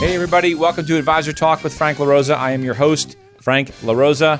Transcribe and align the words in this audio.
Hey, 0.00 0.14
everybody, 0.14 0.54
welcome 0.54 0.86
to 0.86 0.96
Advisor 0.96 1.32
Talk 1.32 1.64
with 1.64 1.76
Frank 1.76 1.98
LaRosa. 1.98 2.36
I 2.36 2.52
am 2.52 2.62
your 2.62 2.74
host, 2.74 3.16
Frank 3.40 3.72
LaRosa. 3.82 4.38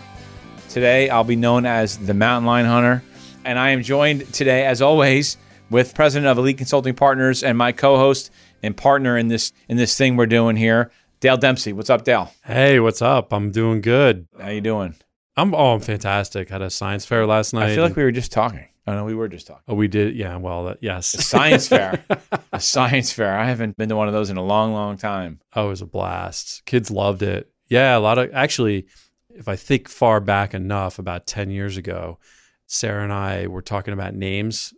Today, 0.68 1.10
I'll 1.10 1.24
be 1.24 1.34
known 1.34 1.66
as 1.66 1.98
the 1.98 2.14
Mountain 2.14 2.46
Lion 2.46 2.64
Hunter, 2.64 3.02
and 3.44 3.58
I 3.58 3.70
am 3.70 3.82
joined 3.82 4.32
today, 4.32 4.64
as 4.64 4.80
always, 4.80 5.36
with 5.68 5.96
President 5.96 6.28
of 6.28 6.38
Elite 6.38 6.58
Consulting 6.58 6.94
Partners 6.94 7.42
and 7.42 7.58
my 7.58 7.72
co-host 7.72 8.30
and 8.62 8.76
partner 8.76 9.18
in 9.18 9.26
this 9.26 9.52
in 9.68 9.76
this 9.76 9.98
thing 9.98 10.16
we're 10.16 10.26
doing 10.26 10.54
here, 10.54 10.92
Dale 11.18 11.36
Dempsey. 11.36 11.72
What's 11.72 11.90
up, 11.90 12.04
Dale? 12.04 12.32
Hey, 12.44 12.78
what's 12.78 13.02
up? 13.02 13.32
I'm 13.32 13.50
doing 13.50 13.80
good. 13.80 14.28
How 14.40 14.50
you 14.50 14.60
doing? 14.60 14.94
I'm 15.36 15.56
oh, 15.56 15.74
I'm 15.74 15.80
fantastic. 15.80 16.50
Had 16.50 16.62
a 16.62 16.70
science 16.70 17.04
fair 17.04 17.26
last 17.26 17.52
night. 17.52 17.70
I 17.70 17.74
feel 17.74 17.82
like 17.82 17.96
we 17.96 18.04
were 18.04 18.12
just 18.12 18.30
talking. 18.30 18.68
Oh 18.88 18.94
no, 18.94 19.04
we 19.04 19.14
were 19.14 19.28
just 19.28 19.46
talking. 19.46 19.62
Oh, 19.68 19.74
we 19.74 19.86
did. 19.86 20.16
Yeah. 20.16 20.36
Well, 20.36 20.64
that, 20.64 20.78
yes. 20.80 21.12
A 21.14 21.20
Science 21.22 21.68
fair. 21.68 22.02
a 22.52 22.60
science 22.60 23.12
fair. 23.12 23.36
I 23.36 23.44
haven't 23.44 23.76
been 23.76 23.90
to 23.90 23.96
one 23.96 24.08
of 24.08 24.14
those 24.14 24.30
in 24.30 24.36
a 24.38 24.42
long, 24.42 24.72
long 24.72 24.96
time. 24.96 25.40
Oh, 25.54 25.66
it 25.66 25.70
was 25.70 25.82
a 25.82 25.86
blast. 25.86 26.62
Kids 26.64 26.90
loved 26.90 27.22
it. 27.22 27.50
Yeah, 27.68 27.96
a 27.96 28.00
lot 28.00 28.16
of 28.18 28.30
actually. 28.32 28.86
If 29.30 29.46
I 29.46 29.56
think 29.56 29.88
far 29.88 30.20
back 30.20 30.54
enough, 30.54 30.98
about 30.98 31.26
ten 31.26 31.50
years 31.50 31.76
ago, 31.76 32.18
Sarah 32.66 33.04
and 33.04 33.12
I 33.12 33.46
were 33.46 33.60
talking 33.62 33.92
about 33.94 34.14
names 34.14 34.72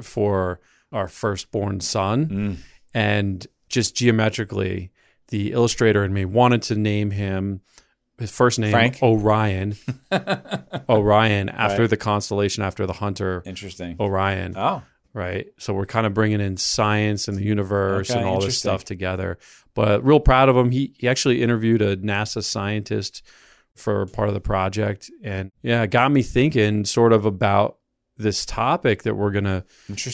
for 0.00 0.60
our 0.92 1.08
firstborn 1.08 1.80
son, 1.80 2.26
Mm. 2.26 2.56
and 2.94 3.46
just 3.68 3.96
geometrically, 3.96 4.92
the 5.28 5.52
illustrator 5.52 6.04
and 6.04 6.14
me 6.14 6.24
wanted 6.24 6.62
to 6.62 6.74
name 6.76 7.10
him 7.10 7.60
his 8.18 8.30
first 8.30 8.58
name 8.58 8.70
Frank? 8.72 8.98
Orion. 9.02 9.76
Orion 10.88 11.48
after 11.48 11.82
Right. 11.82 11.90
the 11.90 11.96
constellation 11.96 12.62
after 12.62 12.86
the 12.86 12.92
hunter 12.94 13.42
Interesting. 13.46 13.96
Orion. 14.00 14.54
Oh, 14.56 14.82
right? 15.14 15.46
So 15.58 15.72
we're 15.74 15.86
kind 15.86 16.06
of 16.06 16.14
bringing 16.14 16.40
in 16.40 16.56
science 16.56 17.28
and 17.28 17.36
the 17.36 17.42
universe 17.44 18.10
Okay, 18.10 18.18
and 18.18 18.28
all 18.28 18.40
this 18.40 18.58
stuff 18.58 18.84
together. 18.84 19.38
But 19.74 20.04
real 20.04 20.20
proud 20.20 20.48
of 20.48 20.56
him. 20.56 20.70
He 20.70 20.94
he 20.98 21.08
actually 21.08 21.42
interviewed 21.42 21.82
a 21.82 21.96
NASA 21.96 22.42
scientist 22.42 23.22
for 23.76 24.06
part 24.06 24.28
of 24.28 24.34
the 24.34 24.40
project, 24.40 25.10
and 25.22 25.52
yeah, 25.62 25.82
it 25.82 25.90
got 25.90 26.10
me 26.10 26.22
thinking 26.22 26.84
sort 26.84 27.12
of 27.12 27.24
about 27.24 27.76
this 28.16 28.44
topic 28.44 29.04
that 29.04 29.14
we're 29.14 29.30
gonna 29.30 29.64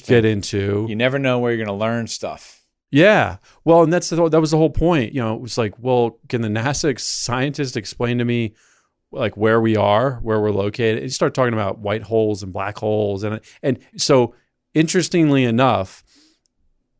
get 0.06 0.26
into. 0.26 0.84
You 0.88 0.96
never 0.96 1.18
know 1.18 1.38
where 1.38 1.50
you're 1.52 1.64
going 1.64 1.74
to 1.78 1.82
learn 1.82 2.06
stuff. 2.06 2.53
Yeah. 2.94 3.38
Well, 3.64 3.82
and 3.82 3.92
that's 3.92 4.08
the, 4.10 4.28
that 4.28 4.40
was 4.40 4.52
the 4.52 4.56
whole 4.56 4.70
point. 4.70 5.12
You 5.14 5.20
know, 5.20 5.34
it 5.34 5.40
was 5.40 5.58
like, 5.58 5.74
well, 5.80 6.20
can 6.28 6.42
the 6.42 6.48
NASA 6.48 6.96
scientist 7.00 7.76
explain 7.76 8.18
to 8.18 8.24
me 8.24 8.54
like 9.10 9.36
where 9.36 9.60
we 9.60 9.76
are, 9.76 10.20
where 10.22 10.40
we're 10.40 10.52
located? 10.52 10.98
And 10.98 11.02
you 11.02 11.10
start 11.10 11.34
talking 11.34 11.54
about 11.54 11.80
white 11.80 12.02
holes 12.02 12.44
and 12.44 12.52
black 12.52 12.78
holes, 12.78 13.24
and 13.24 13.40
and 13.64 13.80
so 13.96 14.36
interestingly 14.74 15.42
enough, 15.42 16.04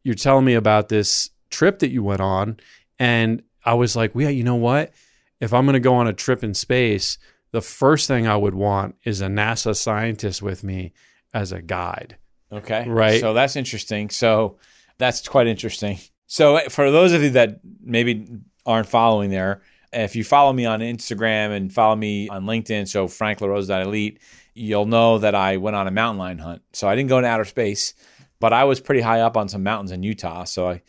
you're 0.03 0.17
telling 0.17 0.45
me 0.45 0.55
about 0.55 0.89
this 0.89 1.31
trip 1.51 1.79
that 1.79 1.91
you 1.91 2.03
went 2.03 2.21
on, 2.21 2.59
and 2.99 3.45
I 3.65 3.75
was 3.75 3.95
like, 3.95 4.17
well, 4.17 4.25
yeah, 4.25 4.31
you 4.31 4.43
know 4.43 4.57
what? 4.57 4.93
If 5.39 5.55
I'm 5.55 5.65
going 5.65 5.75
to 5.75 5.81
go 5.81 5.95
on 5.95 6.09
a 6.09 6.13
trip 6.13 6.43
in 6.43 6.55
space, 6.55 7.19
the 7.53 7.61
first 7.61 8.09
thing 8.09 8.27
I 8.27 8.37
would 8.37 8.57
want 8.57 8.97
is 9.05 9.21
a 9.21 9.27
NASA 9.27 9.77
scientist 9.77 10.43
with 10.43 10.65
me 10.65 10.93
as 11.33 11.53
a 11.53 11.63
guide. 11.63 12.17
Okay. 12.51 12.85
Right. 12.89 13.21
So 13.21 13.33
that's 13.33 13.55
interesting. 13.55 14.11
So 14.11 14.59
that's 14.99 15.27
quite 15.29 15.47
interesting. 15.47 15.99
So 16.27 16.57
eh, 16.57 16.69
for 16.69 16.91
those 16.91 17.13
of 17.13 17.23
you 17.23 17.31
that 17.31 17.61
maybe 17.83 18.27
aren't 18.67 18.89
following 18.89 19.31
there, 19.31 19.63
if 19.93 20.17
you 20.17 20.25
follow 20.25 20.53
me 20.53 20.67
on 20.67 20.81
Instagram 20.81 21.57
and 21.57 21.73
follow 21.73 21.95
me 21.97 22.29
on 22.29 22.45
LinkedIn, 22.45 22.89
so 22.89 23.07
Frank 23.07 23.39
LaRosa.elite, 23.39 24.19
you'll 24.55 24.87
know 24.87 25.19
that 25.19 25.35
I 25.35 25.57
went 25.59 25.77
on 25.77 25.87
a 25.87 25.91
mountain 25.91 26.19
lion 26.19 26.39
hunt. 26.39 26.63
So 26.73 26.89
I 26.89 26.97
didn't 26.97 27.09
go 27.09 27.19
into 27.19 27.29
outer 27.29 27.45
space, 27.45 27.95
but 28.41 28.53
I 28.53 28.65
was 28.65 28.81
pretty 28.81 29.01
high 29.03 29.21
up 29.21 29.37
on 29.37 29.49
some 29.49 29.63
mountains 29.63 29.93
in 29.93 30.03
Utah. 30.03 30.45
So 30.45 30.69
I 30.69 30.83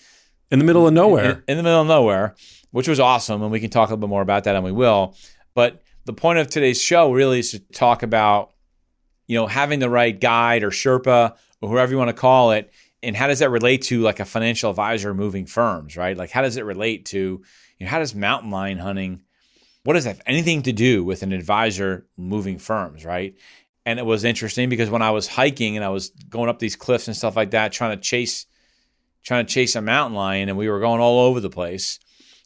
In 0.51 0.59
the 0.59 0.65
middle 0.65 0.87
of 0.87 0.93
nowhere. 0.93 1.31
in, 1.31 1.43
in 1.49 1.57
the 1.57 1.63
middle 1.63 1.81
of 1.81 1.87
nowhere, 1.87 2.35
which 2.71 2.87
was 2.87 2.99
awesome. 2.99 3.41
And 3.41 3.51
we 3.51 3.59
can 3.59 3.69
talk 3.69 3.89
a 3.89 3.93
little 3.93 4.07
bit 4.07 4.09
more 4.09 4.21
about 4.21 4.45
that, 4.45 4.55
and 4.55 4.63
we 4.63 4.71
will. 4.71 5.15
But 5.53 5.83
the 6.05 6.13
point 6.13 6.39
of 6.39 6.49
today's 6.49 6.81
show 6.81 7.11
really 7.11 7.39
is 7.39 7.51
to 7.51 7.59
talk 7.59 8.03
about, 8.03 8.51
you 9.27 9.35
know, 9.37 9.47
having 9.47 9.79
the 9.79 9.89
right 9.89 10.19
guide 10.19 10.63
or 10.63 10.69
Sherpa 10.71 11.35
or 11.61 11.69
whoever 11.69 11.91
you 11.91 11.97
want 11.97 12.09
to 12.09 12.13
call 12.13 12.51
it, 12.51 12.71
and 13.05 13.15
how 13.15 13.27
does 13.27 13.39
that 13.39 13.49
relate 13.49 13.83
to 13.83 14.01
like 14.01 14.19
a 14.19 14.25
financial 14.25 14.69
advisor 14.69 15.13
moving 15.13 15.45
firms, 15.45 15.95
right? 15.95 16.17
Like, 16.17 16.31
how 16.31 16.41
does 16.41 16.57
it 16.57 16.65
relate 16.65 17.05
to, 17.07 17.17
you 17.17 17.85
know, 17.85 17.87
how 17.87 17.99
does 17.99 18.15
mountain 18.15 18.51
lion 18.51 18.77
hunting, 18.77 19.21
what 19.83 19.93
does 19.93 20.03
that 20.03 20.17
have 20.17 20.21
anything 20.25 20.63
to 20.63 20.73
do 20.73 21.03
with 21.03 21.23
an 21.23 21.31
advisor 21.31 22.07
moving 22.17 22.57
firms, 22.57 23.05
right? 23.05 23.35
And 23.85 23.99
it 23.99 24.05
was 24.05 24.23
interesting 24.23 24.67
because 24.67 24.89
when 24.89 25.03
I 25.03 25.11
was 25.11 25.27
hiking 25.27 25.75
and 25.75 25.85
I 25.85 25.89
was 25.89 26.09
going 26.09 26.49
up 26.49 26.59
these 26.59 26.75
cliffs 26.75 27.07
and 27.07 27.15
stuff 27.15 27.35
like 27.35 27.51
that, 27.51 27.71
trying 27.71 27.95
to 27.95 28.01
chase 28.01 28.47
trying 29.25 29.45
to 29.45 29.51
chase 29.51 29.75
a 29.75 29.81
mountain 29.81 30.15
lion 30.15 30.49
and 30.49 30.57
we 30.57 30.69
were 30.69 30.79
going 30.79 31.01
all 31.01 31.19
over 31.19 31.39
the 31.39 31.49
place 31.49 31.99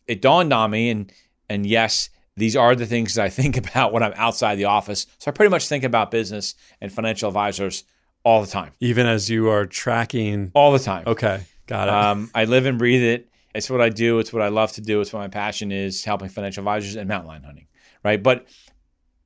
it 0.08 0.22
dawned 0.22 0.52
on 0.52 0.72
me 0.72 0.90
and 0.90 1.12
and 1.50 1.66
yes 1.66 2.10
these 2.36 2.56
are 2.56 2.74
the 2.74 2.86
things 2.86 3.14
that 3.14 3.26
i 3.26 3.30
think 3.42 3.58
about 3.58 3.94
when 3.94 4.02
i'm 4.02 4.14
outside 4.16 4.56
the 4.56 4.66
office 4.66 5.06
so 5.20 5.30
i 5.30 5.32
pretty 5.32 5.52
much 5.52 5.68
think 5.68 5.84
about 5.84 6.10
business 6.10 6.56
and 6.82 6.92
financial 6.92 7.28
advisors 7.28 7.84
all 8.30 8.42
the 8.42 8.48
time 8.60 8.72
Even 8.80 9.06
as 9.08 9.30
you 9.30 9.50
are 9.50 9.66
tracking. 9.66 10.52
all 10.54 10.72
the 10.72 10.80
time 10.92 11.04
Okay, 11.08 11.42
got 11.68 11.88
it. 11.88 11.94
um, 11.94 12.30
i 12.36 12.46
live 12.46 12.66
and 12.66 12.78
breathe 12.78 13.02
it 13.04 13.28
it's 13.56 13.70
what 13.70 13.82
i 13.82 13.90
do 13.90 14.20
it's 14.20 14.32
what 14.32 14.42
i 14.44 14.48
love 14.50 14.72
to 14.74 14.82
do 14.82 15.02
it's 15.02 15.12
what 15.14 15.20
my 15.20 15.28
passion 15.28 15.72
is 15.72 16.04
helping 16.04 16.30
financial 16.30 16.62
advisors 16.62 16.96
and 16.96 17.08
mountain 17.08 17.28
lion 17.28 17.44
hunting 17.44 17.68
right 18.04 18.22
but 18.22 18.46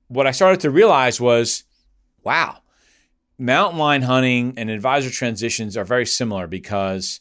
what 0.08 0.26
i 0.28 0.32
started 0.32 0.60
to 0.62 0.70
realize 0.70 1.20
was 1.20 1.64
wow 2.24 2.58
mountain 3.38 3.80
lion 3.80 4.02
hunting 4.04 4.54
and 4.58 4.70
advisor 4.70 5.10
transitions 5.10 5.76
are 5.76 5.84
very 5.84 6.06
similar 6.06 6.48
because 6.48 7.20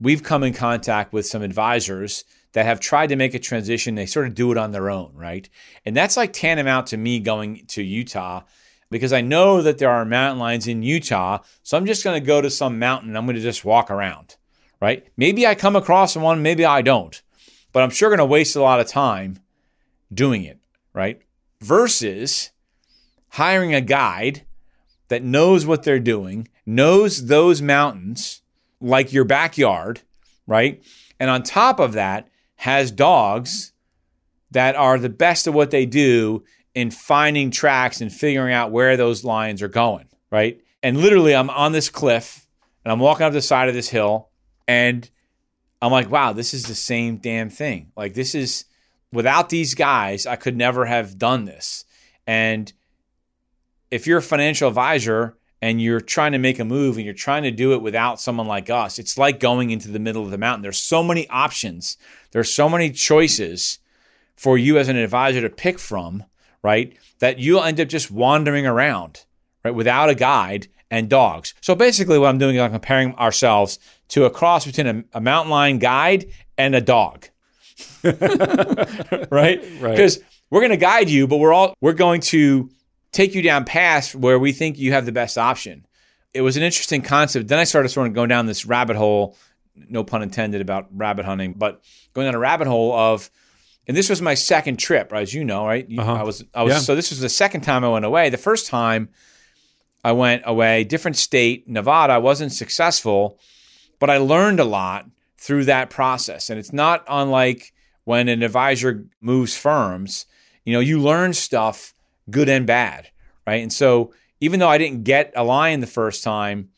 we've 0.00 0.22
come 0.22 0.42
in 0.44 0.52
contact 0.52 1.12
with 1.12 1.26
some 1.26 1.42
advisors 1.42 2.24
that 2.52 2.66
have 2.66 2.80
tried 2.80 3.06
to 3.08 3.14
make 3.16 3.32
a 3.32 3.38
transition. 3.38 3.94
They 3.94 4.06
sort 4.06 4.26
of 4.26 4.34
do 4.34 4.50
it 4.50 4.58
on 4.58 4.72
their 4.72 4.90
own, 4.90 5.12
right? 5.14 5.48
And 5.84 5.96
that's 5.96 6.16
like 6.16 6.32
tantamount 6.32 6.88
to 6.88 6.96
me 6.96 7.20
going 7.20 7.64
to 7.68 7.82
Utah 7.82 8.42
because 8.90 9.12
I 9.12 9.20
know 9.20 9.62
that 9.62 9.78
there 9.78 9.90
are 9.90 10.04
mountain 10.04 10.38
lions 10.38 10.66
in 10.66 10.82
Utah. 10.82 11.38
So 11.62 11.76
I'm 11.76 11.86
just 11.86 12.04
going 12.04 12.20
to 12.20 12.26
go 12.26 12.40
to 12.40 12.50
some 12.50 12.78
mountain 12.78 13.10
and 13.10 13.18
I'm 13.18 13.26
going 13.26 13.36
to 13.36 13.42
just 13.42 13.64
walk 13.64 13.90
around, 13.90 14.36
right? 14.80 15.06
Maybe 15.16 15.46
I 15.46 15.54
come 15.54 15.76
across 15.76 16.16
one, 16.16 16.42
maybe 16.42 16.64
I 16.64 16.82
don't, 16.82 17.20
but 17.72 17.82
I'm 17.82 17.90
sure 17.90 18.10
going 18.10 18.18
to 18.18 18.24
waste 18.24 18.56
a 18.56 18.62
lot 18.62 18.80
of 18.80 18.88
time 18.88 19.38
doing 20.12 20.44
it, 20.44 20.58
right? 20.92 21.20
Versus 21.60 22.50
hiring 23.30 23.74
a 23.74 23.80
guide 23.80 24.44
that 25.08 25.22
knows 25.22 25.66
what 25.66 25.82
they're 25.82 25.98
doing, 25.98 26.48
knows 26.66 27.26
those 27.26 27.62
mountains 27.62 28.42
like 28.80 29.12
your 29.12 29.24
backyard, 29.24 30.00
right? 30.46 30.82
And 31.18 31.30
on 31.30 31.42
top 31.42 31.78
of 31.78 31.92
that, 31.92 32.28
has 32.56 32.90
dogs 32.90 33.72
that 34.50 34.76
are 34.76 34.98
the 34.98 35.08
best 35.08 35.46
at 35.46 35.54
what 35.54 35.70
they 35.70 35.86
do 35.86 36.44
in 36.74 36.90
finding 36.90 37.50
tracks 37.50 38.00
and 38.00 38.12
figuring 38.12 38.54
out 38.54 38.70
where 38.70 38.96
those 38.96 39.24
lions 39.24 39.62
are 39.62 39.68
going, 39.68 40.08
right? 40.30 40.60
And 40.82 40.98
literally, 40.98 41.34
I'm 41.34 41.50
on 41.50 41.72
this 41.72 41.88
cliff 41.88 42.46
and 42.84 42.92
I'm 42.92 43.00
walking 43.00 43.26
up 43.26 43.32
the 43.32 43.42
side 43.42 43.68
of 43.68 43.74
this 43.74 43.88
hill 43.88 44.30
and 44.68 45.08
I'm 45.82 45.92
like, 45.92 46.10
wow, 46.10 46.32
this 46.32 46.54
is 46.54 46.64
the 46.64 46.74
same 46.74 47.16
damn 47.16 47.50
thing. 47.50 47.92
Like, 47.96 48.14
this 48.14 48.34
is 48.34 48.66
without 49.12 49.48
these 49.48 49.74
guys, 49.74 50.26
I 50.26 50.36
could 50.36 50.56
never 50.56 50.84
have 50.84 51.18
done 51.18 51.44
this. 51.44 51.84
And 52.26 52.72
if 53.90 54.06
you're 54.06 54.18
a 54.18 54.22
financial 54.22 54.68
advisor 54.68 55.36
and 55.60 55.80
you're 55.82 56.00
trying 56.00 56.32
to 56.32 56.38
make 56.38 56.58
a 56.58 56.64
move 56.64 56.96
and 56.96 57.04
you're 57.04 57.14
trying 57.14 57.42
to 57.42 57.50
do 57.50 57.72
it 57.72 57.82
without 57.82 58.20
someone 58.20 58.46
like 58.46 58.70
us, 58.70 58.98
it's 58.98 59.18
like 59.18 59.40
going 59.40 59.70
into 59.70 59.90
the 59.90 59.98
middle 59.98 60.22
of 60.22 60.30
the 60.30 60.38
mountain. 60.38 60.62
There's 60.62 60.78
so 60.78 61.02
many 61.02 61.28
options, 61.28 61.96
there's 62.30 62.52
so 62.52 62.68
many 62.68 62.90
choices 62.90 63.78
for 64.36 64.56
you 64.56 64.78
as 64.78 64.88
an 64.88 64.96
advisor 64.96 65.42
to 65.42 65.50
pick 65.50 65.78
from, 65.78 66.24
right? 66.62 66.96
That 67.20 67.38
you'll 67.38 67.62
end 67.62 67.80
up 67.80 67.88
just 67.88 68.10
wandering 68.10 68.66
around, 68.66 69.24
right, 69.64 69.74
without 69.74 70.10
a 70.10 70.14
guide 70.14 70.68
and 70.90 71.08
dogs. 71.08 71.54
So 71.60 71.74
basically, 71.74 72.18
what 72.18 72.28
I'm 72.28 72.38
doing 72.38 72.56
is 72.56 72.62
I'm 72.62 72.72
comparing 72.72 73.14
ourselves 73.14 73.78
to 74.08 74.24
a 74.24 74.30
cross 74.30 74.66
between 74.66 74.86
a, 74.86 75.04
a 75.14 75.20
mountain 75.20 75.50
lion 75.50 75.78
guide 75.78 76.26
and 76.58 76.74
a 76.74 76.80
dog, 76.80 77.28
right? 78.02 78.10
Right. 79.30 79.92
Because 79.92 80.20
we're 80.50 80.60
going 80.60 80.70
to 80.70 80.76
guide 80.76 81.08
you, 81.08 81.26
but 81.26 81.36
we're 81.36 81.52
all 81.52 81.74
we're 81.80 81.92
going 81.92 82.20
to 82.22 82.70
take 83.12 83.34
you 83.34 83.42
down 83.42 83.64
paths 83.64 84.14
where 84.14 84.38
we 84.38 84.52
think 84.52 84.78
you 84.78 84.92
have 84.92 85.06
the 85.06 85.12
best 85.12 85.38
option. 85.38 85.86
It 86.34 86.42
was 86.42 86.56
an 86.56 86.62
interesting 86.62 87.02
concept. 87.02 87.48
Then 87.48 87.58
I 87.58 87.64
started 87.64 87.88
sort 87.88 88.06
of 88.06 88.14
going 88.14 88.28
down 88.28 88.46
this 88.46 88.64
rabbit 88.66 88.96
hole, 88.96 89.36
no 89.74 90.04
pun 90.04 90.22
intended, 90.22 90.60
about 90.60 90.88
rabbit 90.92 91.24
hunting, 91.24 91.54
but 91.54 91.82
going 92.14 92.26
down 92.26 92.34
a 92.34 92.38
rabbit 92.38 92.66
hole 92.68 92.92
of 92.92 93.30
and 93.90 93.96
this 93.96 94.08
was 94.08 94.22
my 94.22 94.34
second 94.34 94.76
trip, 94.78 95.12
as 95.12 95.34
you 95.34 95.44
know, 95.44 95.66
right? 95.66 95.84
You- 95.90 96.00
Uh-huh. 96.00 96.12
I 96.14 96.22
was, 96.22 96.44
I 96.54 96.62
was. 96.62 96.72
Yeah. 96.74 96.78
So 96.78 96.94
this 96.94 97.10
was 97.10 97.18
the 97.18 97.28
second 97.28 97.62
time 97.62 97.84
I 97.84 97.88
went 97.88 98.04
away. 98.04 98.30
The 98.30 98.36
first 98.38 98.68
time 98.68 99.08
I 100.04 100.12
went 100.12 100.42
away, 100.46 100.84
different 100.84 101.16
state, 101.16 101.68
Nevada. 101.68 102.12
I 102.12 102.18
wasn't 102.18 102.52
successful, 102.52 103.38
but 103.98 104.08
I 104.08 104.18
learned 104.18 104.60
a 104.60 104.64
lot 104.64 105.06
through 105.38 105.64
that 105.64 105.90
process. 105.90 106.50
And 106.50 106.58
it's 106.60 106.72
not 106.72 107.04
unlike 107.08 107.72
when 108.04 108.28
an 108.28 108.44
advisor 108.44 109.06
moves 109.20 109.56
firms. 109.56 110.24
You 110.64 110.72
know, 110.74 110.80
you 110.80 111.00
learn 111.00 111.32
stuff, 111.34 111.92
good 112.30 112.48
and 112.48 112.66
bad, 112.66 113.10
right? 113.46 113.60
And 113.62 113.72
so 113.72 114.14
even 114.40 114.60
though 114.60 114.68
I 114.68 114.78
didn't 114.78 115.02
get 115.02 115.32
a 115.34 115.42
lion 115.42 115.80
the 115.80 115.86
first 115.88 116.22
time, 116.22 116.68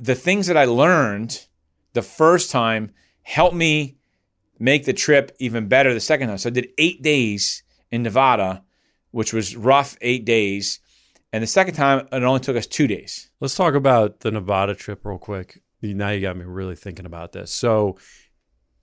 the 0.00 0.14
things 0.14 0.46
that 0.46 0.56
I 0.56 0.64
learned 0.64 1.44
the 1.92 2.02
first 2.02 2.50
time 2.50 2.90
helped 3.22 3.54
me 3.54 3.96
make 4.64 4.84
the 4.86 4.92
trip 4.94 5.30
even 5.38 5.68
better 5.68 5.92
the 5.92 6.00
second 6.00 6.28
time. 6.28 6.38
So 6.38 6.48
I 6.48 6.52
did 6.52 6.68
eight 6.78 7.02
days 7.02 7.62
in 7.90 8.02
Nevada, 8.02 8.62
which 9.10 9.32
was 9.32 9.54
rough 9.56 9.96
eight 10.00 10.24
days. 10.24 10.80
And 11.32 11.42
the 11.42 11.46
second 11.46 11.74
time, 11.74 12.08
it 12.10 12.22
only 12.22 12.40
took 12.40 12.56
us 12.56 12.66
two 12.66 12.86
days. 12.86 13.30
Let's 13.40 13.54
talk 13.56 13.74
about 13.74 14.20
the 14.20 14.30
Nevada 14.30 14.74
trip 14.74 15.04
real 15.04 15.18
quick. 15.18 15.60
Now 15.82 16.10
you 16.10 16.22
got 16.22 16.36
me 16.36 16.44
really 16.46 16.76
thinking 16.76 17.04
about 17.04 17.32
this. 17.32 17.52
So 17.52 17.98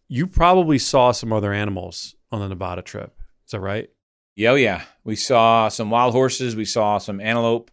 you 0.07 0.28
probably 0.28 0.78
saw 0.78 1.13
some 1.13 1.33
other 1.33 1.51
animals 1.51 2.16
on 2.31 2.42
the 2.42 2.48
Nevada 2.50 2.83
trip. 2.83 3.18
Is 3.45 3.51
that 3.51 3.60
right? 3.62 3.89
Yeah, 4.36 4.51
oh 4.51 4.56
yeah. 4.56 4.83
We 5.04 5.16
saw 5.16 5.69
some 5.69 5.89
wild 5.89 6.13
horses. 6.13 6.56
We 6.56 6.66
saw 6.66 7.00
some 7.00 7.19
antelope, 7.19 7.72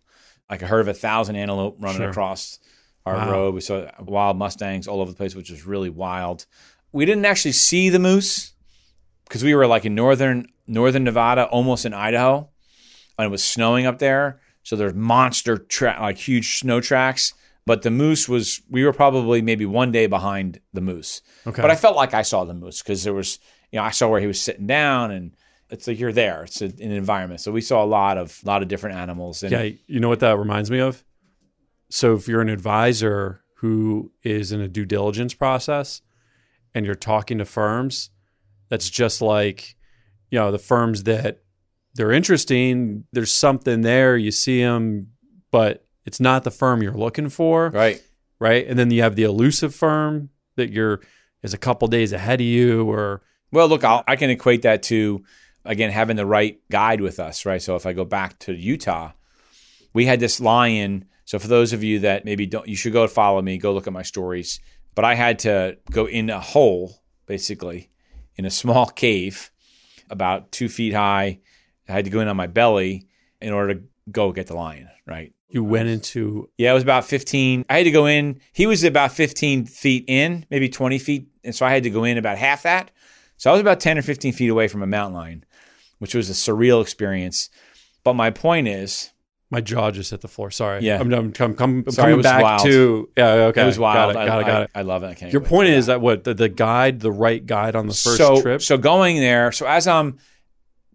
like 0.49 0.63
a 0.63 0.67
herd 0.67 0.81
of 0.81 0.89
a 0.89 0.95
thousand 0.95 1.37
antelope 1.37 1.77
running 1.79 2.01
Sure. 2.01 2.11
across 2.11 2.59
our 3.05 3.17
Wow. 3.17 3.31
road. 3.31 3.55
We 3.55 3.61
saw 3.61 3.91
wild 4.01 4.39
mustangs 4.39 4.89
all 4.89 5.01
over 5.03 5.11
the 5.11 5.17
place, 5.17 5.35
which 5.35 5.51
was 5.51 5.67
really 5.67 5.91
wild. 5.91 6.47
We 6.93 7.05
didn't 7.05 7.27
actually 7.27 7.53
see 7.53 7.89
the 7.89 7.99
moose 7.99 8.53
because 9.25 9.45
we 9.45 9.55
were 9.55 9.67
like 9.67 9.85
in 9.85 9.95
northern 9.95 10.49
northern 10.67 11.05
Nevada, 11.05 11.45
almost 11.45 11.85
in 11.85 11.95
Idaho, 11.95 12.49
and 13.19 13.27
it 13.27 13.31
was 13.31 13.43
snowing 13.43 13.87
up 13.87 13.99
there. 13.99 14.41
So 14.63 14.77
there's 14.77 14.95
monster 14.95 15.57
tra- 15.57 15.99
like 16.01 16.19
huge 16.19 16.59
snow 16.59 16.81
tracks. 16.81 17.35
But 17.65 17.83
the 17.83 17.91
moose 17.91 18.29
was 18.29 18.63
we 18.71 18.85
were 18.85 18.95
probably 18.95 19.43
maybe 19.43 19.67
one 19.67 19.93
day 19.93 20.07
behind 20.07 20.61
the 20.73 20.81
moose. 20.81 21.21
Okay. 21.47 21.61
But 21.61 21.71
I 21.71 21.75
felt 21.75 21.97
like 21.97 22.15
I 22.15 22.23
saw 22.23 22.45
the 22.45 22.55
moose 22.55 22.83
because 22.83 23.05
there 23.05 23.13
was, 23.13 23.39
you 23.71 23.79
know, 23.79 23.85
I 23.85 23.91
saw 23.91 24.09
where 24.09 24.21
he 24.21 24.27
was 24.27 24.41
sitting 24.41 24.67
down, 24.67 25.11
and 25.11 25.37
it's 25.69 25.87
like 25.87 25.99
you're 25.99 26.13
there. 26.13 26.45
It's 26.45 26.63
a, 26.63 26.67
an 26.67 26.93
environment. 26.93 27.43
So 27.43 27.53
we 27.53 27.61
saw 27.61 27.85
a 27.85 27.87
lot 27.87 28.17
of 28.17 28.43
lot 28.45 28.63
of 28.63 28.69
different 28.69 28.97
animals. 28.97 29.43
And 29.43 29.53
yeah, 29.53 29.69
you 29.87 30.01
know 30.01 30.09
what 30.09 30.21
that 30.21 30.39
reminds 30.39 30.71
me 30.71 30.81
of? 30.81 31.05
So 31.91 32.15
if 32.15 32.27
you're 32.27 32.41
an 32.41 32.49
advisor 32.49 33.43
who 33.57 34.13
is 34.23 34.51
in 34.51 34.63
a 34.63 34.69
due 34.69 34.87
diligence 34.87 35.35
process 35.35 36.01
and 36.75 36.87
you're 36.87 36.95
talking 36.95 37.39
to 37.39 37.45
firms, 37.45 38.11
that's 38.69 38.89
just 38.91 39.21
like, 39.23 39.77
you 40.31 40.39
know, 40.39 40.51
the 40.53 40.59
firms 40.59 41.05
that 41.05 41.43
they're 41.95 42.13
interesting, 42.13 43.05
there's 43.13 43.33
something 43.33 43.83
there, 43.83 44.17
you 44.17 44.31
see 44.31 44.61
them, 44.63 45.09
but 45.51 45.87
it's 46.05 46.21
not 46.21 46.45
the 46.45 46.51
firm 46.51 46.83
you're 46.83 46.93
looking 46.93 47.29
for. 47.29 47.71
right, 47.71 48.03
right? 48.39 48.67
And 48.67 48.79
then 48.79 48.91
you 48.91 49.03
have 49.03 49.17
the 49.17 49.25
elusive 49.25 49.75
firm 49.75 50.31
that 50.57 50.71
you're 50.71 51.01
is 51.43 51.55
a 51.55 51.59
couple 51.59 51.89
days 51.89 52.13
ahead 52.13 52.41
of 52.41 52.47
you, 52.47 52.89
or 52.91 53.23
Well, 53.53 53.69
look, 53.69 53.85
I'll, 53.85 54.05
I 54.07 54.17
can 54.17 54.31
equate 54.31 54.63
that 54.63 54.83
to 54.85 55.25
again 55.65 55.91
having 55.91 56.17
the 56.17 56.27
right 56.27 56.61
guide 56.71 57.01
with 57.01 57.21
us, 57.21 57.47
right? 57.47 57.63
So 57.63 57.77
if 57.77 57.87
I 57.87 57.93
go 57.93 58.05
back 58.05 58.39
to 58.41 58.55
Utah, 58.55 59.13
we 59.93 60.07
had 60.07 60.21
this 60.21 60.41
lion. 60.41 61.05
So 61.25 61.39
for 61.39 61.49
those 61.49 61.73
of 61.73 61.85
you 61.85 62.01
that 62.01 62.25
maybe 62.25 62.47
don't, 62.47 62.67
you 62.67 62.77
should 62.77 62.93
go 62.93 63.07
follow 63.07 63.43
me, 63.43 63.59
go 63.59 63.73
look 63.73 63.87
at 63.87 63.93
my 63.93 64.03
stories. 64.03 64.61
But 64.99 65.05
I 65.05 65.15
had 65.15 65.39
to 65.41 65.79
go 65.93 66.07
in 66.07 66.29
a 66.29 66.41
hole, 66.41 67.05
basically, 67.25 67.89
in 68.35 68.45
a 68.45 68.51
small 68.63 68.87
cave, 68.87 69.53
about 70.11 70.51
two 70.51 70.69
feet 70.69 70.93
high. 70.93 71.39
I 71.89 71.93
had 71.93 72.05
to 72.07 72.11
go 72.11 72.19
in 72.19 72.27
on 72.27 72.37
my 72.37 72.49
belly 72.49 73.07
in 73.41 73.53
order 73.53 73.75
to 73.75 73.83
go 74.11 74.33
get 74.33 74.49
the 74.49 74.57
lion, 74.57 74.89
right? 75.07 75.33
you 75.51 75.63
went 75.63 75.89
into 75.89 76.51
Yeah, 76.59 76.73
it 76.73 76.75
was 76.75 76.83
about 76.83 77.05
15. 77.05 77.65
I 77.71 77.77
had 77.77 77.85
to 77.85 77.93
go 77.93 78.07
in. 78.07 78.41
He 78.53 78.67
was 78.67 78.83
about 78.83 79.13
15 79.13 79.67
feet 79.67 80.05
in, 80.09 80.45
maybe 80.51 80.69
20 80.69 80.99
feet. 80.99 81.29
And 81.45 81.55
so 81.55 81.65
I 81.65 81.71
had 81.71 81.85
to 81.85 81.91
go 81.91 82.03
in 82.03 82.19
about 82.19 82.37
half 82.37 82.65
that. 82.65 82.91
So 83.37 83.51
I 83.51 83.53
was 83.53 83.61
about 83.61 83.79
10 83.79 83.99
or 83.99 84.03
15 84.03 84.33
feet 84.33 84.51
away 84.51 84.67
from 84.67 84.83
a 84.83 84.87
mountain 84.89 85.15
lion, 85.15 85.45
which 86.01 86.17
was 86.17 86.29
a 86.29 86.33
surreal 86.33 86.83
experience. 86.83 87.51
But 88.03 88.15
my 88.15 88.33
point 88.33 88.67
is, 88.67 89.13
my 89.51 89.61
jaw 89.61 89.91
just 89.91 90.11
hit 90.11 90.21
the 90.21 90.29
floor. 90.29 90.51
Sorry. 90.51 90.83
Yeah. 90.83 91.01
I'm, 91.01 91.13
I'm, 91.13 91.33
I'm, 91.39 91.57
I'm 91.59 91.91
Sorry, 91.91 92.13
it 92.13 92.13
coming 92.13 92.17
was 92.19 92.25
back 92.25 92.43
wild. 92.43 92.63
to 92.65 93.09
yeah. 93.17 93.27
Okay, 93.27 93.63
it 93.63 93.67
was 93.67 93.79
wild. 93.79 94.15
Got 94.15 94.23
it. 94.23 94.27
Got 94.27 94.39
I, 94.39 94.41
it. 94.41 94.47
Got 94.47 94.63
it. 94.63 94.71
I 94.75 94.83
love 94.83 95.03
it. 95.03 95.07
I 95.07 95.15
can't 95.15 95.33
Your 95.33 95.41
point 95.41 95.69
is 95.69 95.87
that. 95.87 95.95
that 95.95 96.01
what 96.01 96.25
the, 96.25 96.35
the 96.35 96.49
guide, 96.49 97.01
the 97.01 97.13
right 97.13 97.45
guide 97.45 97.75
on 97.75 97.87
the 97.87 97.95
first 97.95 98.19
so, 98.19 98.43
trip. 98.43 98.61
So 98.61 98.77
going 98.77 99.17
there, 99.17 99.51
so 99.53 99.67
as 99.67 99.89
I'm 99.89 100.19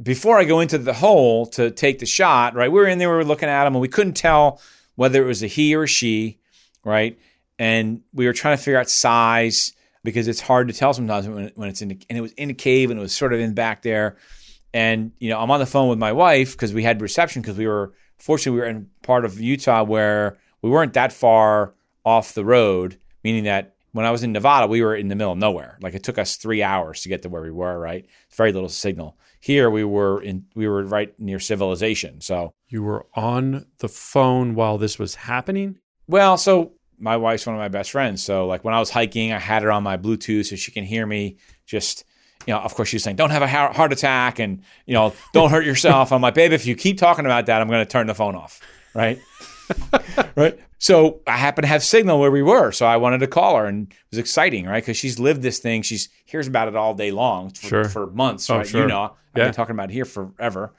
before 0.01 0.37
I 0.37 0.43
go 0.43 0.59
into 0.59 0.77
the 0.77 0.93
hole 0.93 1.47
to 1.47 1.71
take 1.71 1.99
the 1.99 2.05
shot, 2.05 2.55
right? 2.55 2.71
We 2.71 2.79
were 2.79 2.87
in 2.87 2.99
there, 2.99 3.09
we 3.09 3.15
were 3.15 3.25
looking 3.25 3.49
at 3.49 3.65
him, 3.65 3.73
and 3.73 3.81
we 3.81 3.87
couldn't 3.87 4.13
tell 4.13 4.61
whether 4.95 5.23
it 5.23 5.25
was 5.27 5.41
a 5.41 5.47
he 5.47 5.75
or 5.75 5.83
a 5.83 5.87
she, 5.87 6.39
right? 6.83 7.17
And 7.57 8.01
we 8.13 8.25
were 8.25 8.33
trying 8.33 8.57
to 8.57 8.63
figure 8.63 8.79
out 8.79 8.89
size 8.89 9.73
because 10.03 10.27
it's 10.27 10.41
hard 10.41 10.67
to 10.67 10.73
tell 10.73 10.93
sometimes 10.93 11.27
when, 11.27 11.51
when 11.55 11.69
it's 11.69 11.81
in 11.81 11.89
the, 11.89 11.99
and 12.09 12.17
it 12.17 12.21
was 12.21 12.33
in 12.33 12.49
a 12.49 12.53
cave 12.53 12.91
and 12.91 12.99
it 12.99 13.01
was 13.01 13.13
sort 13.13 13.33
of 13.33 13.39
in 13.39 13.53
back 13.53 13.81
there. 13.81 14.17
And 14.73 15.11
you 15.19 15.29
know, 15.29 15.39
I'm 15.39 15.51
on 15.51 15.59
the 15.59 15.65
phone 15.65 15.89
with 15.89 15.99
my 15.99 16.11
wife 16.11 16.53
because 16.53 16.73
we 16.73 16.83
had 16.83 17.01
reception 17.01 17.41
because 17.41 17.57
we 17.57 17.67
were 17.67 17.93
fortunately 18.17 18.57
we 18.57 18.61
were 18.61 18.69
in 18.69 18.89
part 19.01 19.25
of 19.25 19.39
Utah 19.39 19.83
where 19.83 20.37
we 20.61 20.69
weren't 20.69 20.93
that 20.93 21.13
far 21.13 21.73
off 22.05 22.33
the 22.33 22.45
road, 22.45 22.97
meaning 23.23 23.43
that 23.45 23.75
when 23.91 24.05
I 24.05 24.11
was 24.11 24.23
in 24.23 24.31
Nevada, 24.31 24.67
we 24.67 24.81
were 24.81 24.95
in 24.95 25.07
the 25.07 25.15
middle 25.15 25.33
of 25.33 25.37
nowhere. 25.37 25.77
Like 25.81 25.93
it 25.93 26.03
took 26.03 26.17
us 26.17 26.35
three 26.35 26.63
hours 26.63 27.01
to 27.01 27.09
get 27.09 27.21
to 27.21 27.29
where 27.29 27.41
we 27.41 27.51
were. 27.51 27.79
Right, 27.79 28.05
very 28.35 28.51
little 28.51 28.69
signal. 28.69 29.17
Here 29.39 29.69
we 29.69 29.83
were 29.83 30.21
in 30.21 30.45
we 30.55 30.67
were 30.67 30.83
right 30.83 31.17
near 31.19 31.39
civilization. 31.39 32.21
So 32.21 32.53
you 32.67 32.81
were 32.83 33.05
on 33.13 33.67
the 33.79 33.89
phone 33.89 34.55
while 34.55 34.77
this 34.77 34.97
was 34.97 35.15
happening. 35.15 35.79
well, 36.07 36.37
so 36.37 36.73
my 36.99 37.17
wife's 37.17 37.45
one 37.45 37.55
of 37.55 37.59
my 37.59 37.67
best 37.67 37.91
friends. 37.91 38.23
So 38.23 38.47
like 38.47 38.63
when 38.63 38.73
I 38.73 38.79
was 38.79 38.89
hiking, 38.89 39.33
I 39.33 39.39
had 39.39 39.63
her 39.63 39.71
on 39.71 39.83
my 39.83 39.97
Bluetooth 39.97 40.45
so 40.45 40.55
she 40.55 40.71
can 40.71 40.85
hear 40.85 41.05
me. 41.05 41.37
Just 41.65 42.05
you 42.45 42.53
know, 42.53 42.59
of 42.59 42.73
course, 42.75 42.89
she 42.89 42.95
was 42.97 43.03
saying, 43.03 43.15
"Don't 43.17 43.29
have 43.31 43.41
a 43.41 43.47
heart 43.47 43.75
heart 43.75 43.93
attack," 43.93 44.39
and 44.39 44.61
you 44.85 44.93
know, 44.93 45.13
"Don't 45.33 45.49
hurt 45.49 45.65
yourself." 45.65 46.11
I'm 46.11 46.21
like, 46.21 46.33
"Babe, 46.35 46.51
if 46.51 46.65
you 46.65 46.75
keep 46.75 46.97
talking 46.97 47.25
about 47.25 47.45
that, 47.47 47.61
I'm 47.61 47.67
going 47.67 47.85
to 47.85 47.89
turn 47.91 48.07
the 48.07 48.13
phone 48.15 48.35
off." 48.35 48.59
Right. 48.93 49.19
right. 50.35 50.59
So 50.77 51.21
I 51.25 51.37
happen 51.37 51.61
to 51.61 51.67
have 51.67 51.83
signal 51.83 52.19
where 52.19 52.29
we 52.31 52.41
were, 52.43 52.71
so 52.73 52.85
I 52.85 52.97
wanted 52.97 53.19
to 53.19 53.27
call 53.27 53.55
her, 53.57 53.65
and 53.65 53.87
it 53.89 53.95
was 54.11 54.19
exciting, 54.19 54.65
right? 54.65 54.83
Because 54.83 54.97
she's 54.97 55.17
lived 55.17 55.41
this 55.41 55.59
thing, 55.59 55.81
she's 55.81 56.09
hears 56.25 56.47
about 56.47 56.67
it 56.67 56.75
all 56.75 56.93
day 56.93 57.11
long 57.11 57.51
for, 57.51 57.67
Sure. 57.67 57.83
for 57.85 58.07
months, 58.07 58.49
Oh, 58.49 58.57
right? 58.57 58.67
sure. 58.67 58.81
You 58.81 58.87
know, 58.87 59.01
I've 59.03 59.11
Yeah. 59.35 59.43
been 59.45 59.53
talking 59.53 59.73
about 59.73 59.89
it 59.89 59.93
here 59.93 60.03
forever. 60.05 60.73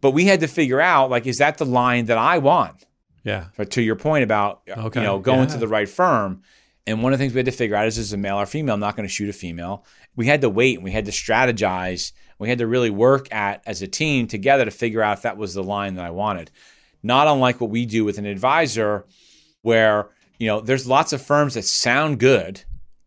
But 0.00 0.10
we 0.10 0.24
had 0.24 0.40
to 0.40 0.48
figure 0.48 0.80
out, 0.80 1.10
like, 1.10 1.26
is 1.26 1.38
that 1.38 1.58
the 1.58 1.64
line 1.64 2.06
that 2.06 2.18
I 2.18 2.38
want? 2.38 2.84
Yeah. 3.22 3.44
But 3.56 3.70
to 3.72 3.82
your 3.82 3.96
point 3.96 4.24
about 4.24 4.62
Okay, 4.68 5.00
you 5.00 5.06
know 5.06 5.18
going 5.20 5.40
yeah. 5.48 5.54
to 5.54 5.58
the 5.58 5.68
right 5.68 5.88
firm, 5.88 6.42
and 6.86 7.02
one 7.02 7.12
of 7.12 7.18
the 7.18 7.22
things 7.24 7.32
we 7.32 7.38
had 7.38 7.46
to 7.46 7.52
figure 7.52 7.76
out 7.76 7.86
is 7.86 7.98
is 7.98 8.12
a 8.12 8.16
male 8.16 8.36
or 8.40 8.46
female. 8.46 8.74
I'm 8.74 8.80
not 8.80 8.96
going 8.96 9.08
to 9.08 9.12
shoot 9.14 9.28
a 9.28 9.32
female. 9.32 9.84
We 10.16 10.26
had 10.26 10.40
to 10.40 10.48
wait 10.48 10.76
and 10.76 10.84
we 10.84 10.90
had 10.90 11.04
to 11.04 11.10
strategize. 11.10 12.12
We 12.38 12.48
had 12.48 12.58
to 12.58 12.66
really 12.66 12.90
work 12.90 13.32
at 13.32 13.62
as 13.66 13.82
a 13.82 13.86
team 13.86 14.26
together 14.26 14.64
to 14.64 14.70
figure 14.70 15.02
out 15.02 15.18
if 15.18 15.22
that 15.22 15.36
was 15.36 15.54
the 15.54 15.62
line 15.62 15.94
that 15.94 16.04
I 16.04 16.10
wanted. 16.10 16.50
Not 17.02 17.28
unlike 17.28 17.60
what 17.60 17.70
we 17.70 17.86
do 17.86 18.04
with 18.04 18.18
an 18.18 18.26
advisor, 18.26 19.06
where 19.62 20.08
you 20.38 20.46
know 20.46 20.60
there's 20.60 20.86
lots 20.86 21.12
of 21.12 21.22
firms 21.22 21.54
that 21.54 21.64
sound 21.64 22.18
good, 22.18 22.62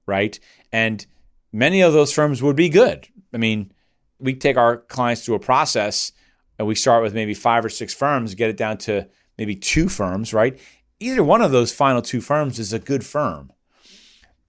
right? 0.05 0.39
And 0.71 1.05
many 1.51 1.81
of 1.81 1.93
those 1.93 2.13
firms 2.13 2.41
would 2.41 2.55
be 2.55 2.69
good. 2.69 3.07
I 3.33 3.37
mean, 3.37 3.71
we 4.19 4.33
take 4.33 4.57
our 4.57 4.77
clients 4.77 5.25
through 5.25 5.35
a 5.35 5.39
process 5.39 6.11
and 6.57 6.67
we 6.67 6.75
start 6.75 7.03
with 7.03 7.13
maybe 7.13 7.33
five 7.33 7.63
or 7.63 7.69
six 7.69 7.93
firms, 7.93 8.35
get 8.35 8.49
it 8.49 8.57
down 8.57 8.77
to 8.79 9.07
maybe 9.37 9.55
two 9.55 9.89
firms, 9.89 10.33
right? 10.33 10.59
Either 10.99 11.23
one 11.23 11.41
of 11.41 11.51
those 11.51 11.73
final 11.73 12.01
two 12.01 12.21
firms 12.21 12.59
is 12.59 12.73
a 12.73 12.79
good 12.79 13.05
firm. 13.05 13.51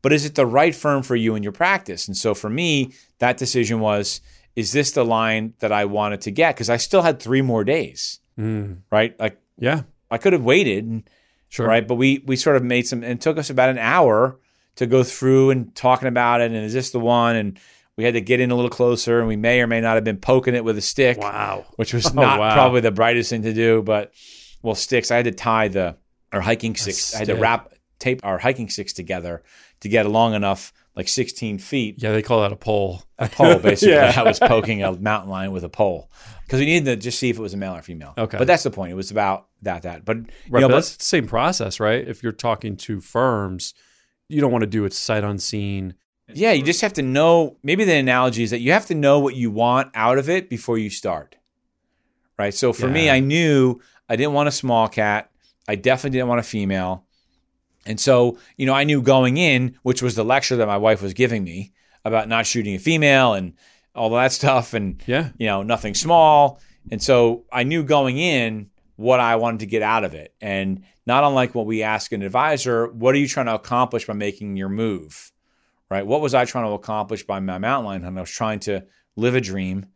But 0.03 0.13
is 0.13 0.25
it 0.25 0.35
the 0.35 0.47
right 0.47 0.75
firm 0.75 1.03
for 1.03 1.15
you 1.17 1.35
in 1.35 1.43
your 1.43 1.53
practice? 1.53 2.09
And 2.09 2.17
so 2.17 2.35
for 2.35 2.49
me, 2.49 2.93
that 3.19 3.37
decision 3.37 3.81
was 3.81 4.21
is 4.57 4.73
this 4.73 4.91
the 4.93 5.05
line 5.05 5.55
that 5.61 5.71
I 5.73 5.85
wanted 5.85 6.23
to 6.23 6.31
get? 6.31 6.55
Because 6.57 6.69
I 6.71 6.77
still 6.77 7.03
had 7.03 7.21
three 7.21 7.41
more 7.43 7.65
days, 7.65 8.19
Mm. 8.39 8.79
right? 8.91 9.19
Like 9.21 9.39
Yeah. 9.59 9.83
I 10.11 10.19
could 10.19 10.33
have 10.33 10.43
waited, 10.43 10.85
and, 10.87 11.03
Sure. 11.49 11.67
right? 11.67 11.87
But 11.87 11.95
we 11.97 12.23
we 12.27 12.37
sort 12.37 12.57
of 12.57 12.65
made 12.65 12.87
some, 12.87 13.03
and 13.03 13.13
it 13.13 13.21
took 13.21 13.39
us 13.39 13.51
about 13.51 13.69
an 13.71 13.79
hour 13.79 14.39
to 14.77 14.87
go 14.87 15.03
through 15.05 15.51
and 15.51 15.75
talking 15.75 16.09
about 16.09 16.41
it. 16.41 16.47
And 16.53 16.57
is 16.65 16.73
this 16.73 16.91
the 16.91 16.99
one? 17.01 17.37
And 17.37 17.59
we 17.97 18.05
had 18.05 18.15
to 18.15 18.21
get 18.21 18.41
in 18.41 18.51
a 18.51 18.55
little 18.55 18.71
closer, 18.71 19.19
and 19.19 19.29
we 19.29 19.37
may 19.37 19.61
or 19.61 19.67
may 19.67 19.81
not 19.81 19.97
have 19.97 20.05
been 20.05 20.17
poking 20.17 20.55
it 20.55 20.65
with 20.65 20.79
a 20.79 20.81
stick 20.81 21.19
Wow. 21.19 21.67
which 21.77 21.93
was 21.93 22.07
Oh, 22.11 22.15
not 22.15 22.39
wow. 22.41 22.55
probably 22.55 22.81
the 22.81 22.91
brightest 22.91 23.31
thing 23.31 23.43
to 23.43 23.53
do. 23.53 23.83
But 23.83 24.13
well, 24.63 24.75
sticks. 24.75 25.11
I 25.11 25.17
had 25.17 25.27
to 25.27 25.33
tie 25.33 25.69
the 25.69 25.97
our 26.33 26.41
hiking 26.41 26.75
sticks. 26.77 27.15
I 27.15 27.19
had 27.19 27.27
to 27.29 27.35
wrap 27.37 27.73
tape 27.99 28.21
our 28.25 28.39
hiking 28.39 28.69
sticks 28.71 28.93
together 28.95 29.43
to 29.81 29.89
get 29.89 30.07
long 30.07 30.35
enough, 30.35 30.73
like 30.95 31.09
16 31.09 31.59
feet. 31.59 31.97
Yeah, 31.99 32.13
they 32.13 32.23
call 32.23 32.43
that 32.43 32.53
a 32.53 32.57
pole. 32.57 33.03
A 33.19 33.29
pole, 33.29 33.59
basically. 33.63 33.95
Yeah. 33.95 34.13
I 34.17 34.23
was 34.23 34.39
poking 34.39 34.83
a 34.83 34.93
mountain 34.93 35.31
lion 35.31 35.53
with 35.53 35.65
a 35.65 35.69
pole 35.69 36.11
because 36.45 36.61
we 36.61 36.67
needed 36.67 36.85
to 36.87 36.97
just 36.97 37.19
see 37.19 37.31
if 37.31 37.39
it 37.39 37.43
was 37.43 37.55
a 37.55 37.57
male 37.57 37.75
or 37.77 37.83
female. 37.83 38.15
Okay. 38.19 38.39
but 38.39 38.47
that's 38.47 38.63
the 38.63 38.71
point. 38.71 38.93
It 38.93 38.97
was 38.97 39.11
about 39.11 39.47
that. 39.63 39.83
That, 39.83 40.05
but 40.05 40.19
Right, 40.49 40.61
know, 40.61 40.69
but 40.69 40.69
but- 40.69 40.75
that's 40.77 40.97
the 40.97 41.05
same 41.05 41.27
process, 41.27 41.81
right? 41.81 42.07
If 42.07 42.23
you're 42.23 42.33
talking 42.33 42.77
to 42.79 43.01
firms, 43.01 43.75
you 44.29 44.41
don't 44.41 44.53
want 44.53 44.63
to 44.63 44.67
do 44.69 44.85
it 44.85 44.93
sight 44.93 45.25
unseen 45.25 45.95
Yeah, 46.33 46.53
you 46.53 46.63
just 46.63 46.81
have 46.83 46.93
to 46.95 47.03
know. 47.03 47.57
Maybe 47.63 47.85
the 47.85 47.95
analogy 47.95 48.43
is 48.45 48.51
that 48.51 48.61
you 48.61 48.73
have 48.73 48.87
to 48.87 48.95
know 48.95 49.19
what 49.19 49.35
you 49.35 49.51
want 49.51 49.91
out 49.95 50.19
of 50.19 50.29
it 50.29 50.49
before 50.49 50.79
you 50.79 50.89
start. 50.91 51.37
Right. 52.39 52.55
So 52.55 52.73
for 52.73 52.89
me, 52.89 53.11
I 53.11 53.21
knew 53.21 53.81
I 54.09 54.17
didn't 54.17 54.33
want 54.33 54.49
a 54.49 54.53
small 54.53 54.89
cat. 54.89 55.31
I 55.69 55.75
definitely 55.75 56.17
didn't 56.19 56.29
want 56.29 56.41
a 56.41 56.45
female. 56.45 57.05
And 57.87 57.99
so, 57.99 58.39
you 58.57 58.67
know, 58.67 58.75
I 58.75 58.85
knew 58.85 59.01
going 59.03 59.37
in, 59.37 59.77
which 59.83 60.03
was 60.03 60.15
the 60.15 60.25
lecture 60.25 60.57
that 60.57 60.67
my 60.67 60.77
wife 60.77 61.03
was 61.03 61.15
giving 61.15 61.43
me 61.45 61.73
about 62.05 62.29
not 62.29 62.47
shooting 62.47 62.75
a 62.75 62.79
female 62.79 63.35
and 63.35 63.55
all 63.95 64.11
that 64.11 64.33
stuff 64.33 64.75
and, 64.75 65.03
Yeah. 65.07 65.31
you 65.39 65.47
know, 65.47 65.63
nothing 65.63 65.95
small. 65.95 66.61
And 66.91 67.03
so 67.03 67.45
I 67.53 67.65
knew 67.65 67.83
going 67.83 68.19
in 68.19 68.71
what 68.97 69.21
I 69.21 69.37
wanted 69.37 69.61
to 69.61 69.67
get 69.67 69.83
out 69.83 70.05
of 70.05 70.15
it. 70.15 70.35
And 70.41 70.83
not 71.07 71.25
unlike 71.25 71.55
what 71.55 71.67
we 71.67 71.83
ask 71.83 72.13
an 72.13 72.23
advisor, 72.23 72.87
what 72.89 73.15
are 73.15 73.19
you 73.19 73.27
trying 73.29 73.47
to 73.47 73.55
accomplish 73.55 74.07
by 74.07 74.13
making 74.13 74.57
your 74.57 74.69
move? 74.69 75.33
Right? 75.91 76.07
What 76.07 76.21
was 76.21 76.35
I 76.35 76.45
trying 76.45 76.67
to 76.67 76.73
accomplish 76.73 77.25
by 77.27 77.41
my 77.41 77.59
mountain 77.59 77.87
lion 77.87 78.03
hunt? 78.03 78.17
I 78.19 78.21
was 78.21 78.31
trying 78.31 78.61
to 78.61 78.85
live 79.17 79.35
a 79.35 79.41
dream. 79.41 79.87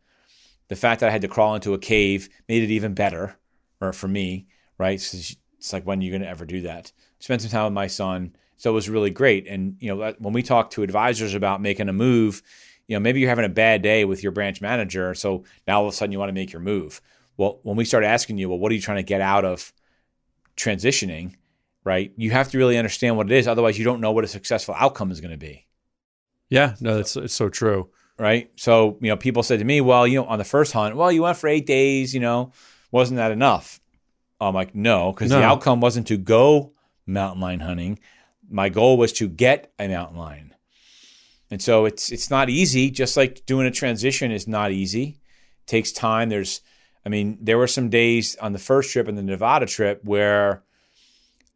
The 0.67 0.75
fact 0.75 0.99
that 0.99 1.07
I 1.07 1.11
had 1.11 1.21
to 1.21 1.27
crawl 1.27 1.55
into 1.55 1.73
a 1.73 1.79
cave 1.79 2.27
made 2.49 2.63
it 2.63 2.71
even 2.71 2.93
better, 2.95 3.37
or 3.79 3.93
for 3.93 4.07
me, 4.07 4.47
right? 4.77 4.99
So 4.99 5.17
it's 5.57 5.71
like 5.71 5.85
when 5.85 5.99
are 5.99 6.01
you 6.01 6.11
going 6.11 6.23
to 6.23 6.27
ever 6.27 6.45
do 6.45 6.61
that? 6.61 6.91
Spend 7.19 7.41
some 7.41 7.51
time 7.51 7.65
with 7.65 7.73
my 7.73 7.87
son. 7.87 8.35
So 8.57 8.71
it 8.71 8.73
was 8.73 8.89
really 8.89 9.09
great. 9.09 9.47
And 9.47 9.75
you 9.79 9.93
know, 9.93 10.13
when 10.19 10.33
we 10.33 10.43
talk 10.43 10.71
to 10.71 10.83
advisors 10.83 11.33
about 11.33 11.61
making 11.61 11.89
a 11.89 11.93
move, 11.93 12.41
you 12.87 12.95
know, 12.95 12.99
maybe 12.99 13.19
you're 13.19 13.29
having 13.29 13.45
a 13.45 13.49
bad 13.49 13.81
day 13.81 14.05
with 14.05 14.21
your 14.23 14.31
branch 14.31 14.61
manager, 14.61 15.13
so 15.15 15.43
now 15.67 15.79
all 15.79 15.87
of 15.87 15.93
a 15.93 15.95
sudden 15.95 16.11
you 16.11 16.19
want 16.19 16.29
to 16.29 16.33
make 16.33 16.53
your 16.53 16.61
move. 16.61 17.01
Well, 17.37 17.59
when 17.63 17.75
we 17.75 17.83
start 17.83 18.03
asking 18.03 18.37
you, 18.37 18.47
well, 18.49 18.59
what 18.59 18.71
are 18.71 18.75
you 18.75 18.81
trying 18.81 18.97
to 18.97 19.03
get 19.03 19.21
out 19.21 19.43
of 19.43 19.73
transitioning? 20.55 21.35
Right? 21.83 22.13
You 22.17 22.31
have 22.31 22.49
to 22.51 22.57
really 22.57 22.77
understand 22.77 23.17
what 23.17 23.27
it 23.27 23.31
is. 23.31 23.47
Otherwise, 23.47 23.77
you 23.77 23.85
don't 23.85 24.01
know 24.01 24.11
what 24.11 24.23
a 24.23 24.27
successful 24.27 24.75
outcome 24.77 25.11
is 25.11 25.21
going 25.21 25.31
to 25.31 25.37
be 25.37 25.67
Yeah. 26.49 26.75
No, 26.79 26.95
that's 26.97 27.15
it's 27.15 27.33
so 27.33 27.49
true. 27.49 27.89
right? 28.17 28.49
So, 28.55 28.97
you 29.01 29.09
know, 29.09 29.17
people 29.17 29.43
said 29.43 29.59
to 29.59 29.65
me, 29.65 29.81
well, 29.81 30.07
you 30.07 30.19
know, 30.19 30.25
on 30.25 30.39
the 30.39 30.45
first 30.45 30.71
hunt, 30.71 30.95
well, 30.95 31.11
you 31.11 31.23
went 31.23 31.37
for 31.37 31.47
eight 31.47 31.65
days, 31.65 32.13
you 32.13 32.19
know, 32.21 32.53
wasn't 32.91 33.17
that 33.17 33.31
enough? 33.31 33.79
I'm 34.39 34.53
like, 34.53 34.73
no, 34.73 35.11
because 35.11 35.31
the 35.31 35.43
outcome 35.43 35.81
wasn't 35.81 36.07
to 36.07 36.17
go 36.17 36.71
mountain 37.05 37.41
lion 37.41 37.59
hunting. 37.61 37.99
My 38.49 38.69
goal 38.69 38.97
was 38.97 39.11
to 39.13 39.27
get 39.27 39.71
a 39.79 39.87
mountain 39.87 40.17
lion. 40.17 40.53
And 41.51 41.61
so 41.61 41.85
it's 41.85 42.11
it's 42.11 42.29
not 42.29 42.49
easy, 42.49 42.89
just 42.89 43.15
like 43.15 43.45
doing 43.45 43.67
a 43.67 43.71
transition 43.71 44.31
is 44.31 44.47
not 44.47 44.71
easy. 44.71 45.19
takes 45.67 45.91
time. 45.91 46.29
There's 46.29 46.61
I 47.05 47.09
mean, 47.09 47.37
there 47.39 47.57
were 47.57 47.67
some 47.67 47.89
days 47.89 48.35
on 48.37 48.53
the 48.53 48.59
first 48.59 48.91
trip 48.91 49.07
and 49.07 49.17
the 49.17 49.23
Nevada 49.23 49.67
trip 49.67 50.03
where 50.03 50.63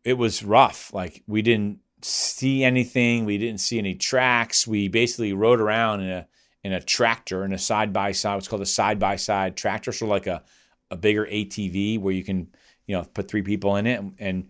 it 0.03 0.13
was 0.13 0.43
rough. 0.43 0.93
Like 0.93 1.23
we 1.27 1.41
didn't 1.41 1.79
see 2.01 2.63
anything, 2.63 3.25
we 3.25 3.37
didn't 3.37 3.59
see 3.59 3.79
any 3.79 3.95
tracks. 3.95 4.67
We 4.67 4.87
basically 4.87 5.33
rode 5.33 5.59
around 5.59 6.01
in 6.01 6.09
a 6.09 6.27
in 6.63 6.73
a 6.73 6.81
tractor 6.81 7.43
in 7.43 7.53
a 7.53 7.57
side 7.57 7.91
by 7.91 8.11
side. 8.11 8.35
What's 8.35 8.47
called 8.47 8.61
a 8.61 8.67
side 8.67 8.99
by 8.99 9.15
side 9.15 9.57
tractor, 9.57 9.91
so 9.91 10.05
like 10.05 10.27
a 10.27 10.43
a 10.91 10.97
bigger 10.97 11.25
ATV 11.25 11.99
where 11.99 12.13
you 12.13 12.23
can 12.23 12.47
you 12.85 12.95
know 12.95 13.03
put 13.13 13.27
three 13.27 13.41
people 13.41 13.75
in 13.75 13.87
it 13.87 14.01
and 14.19 14.49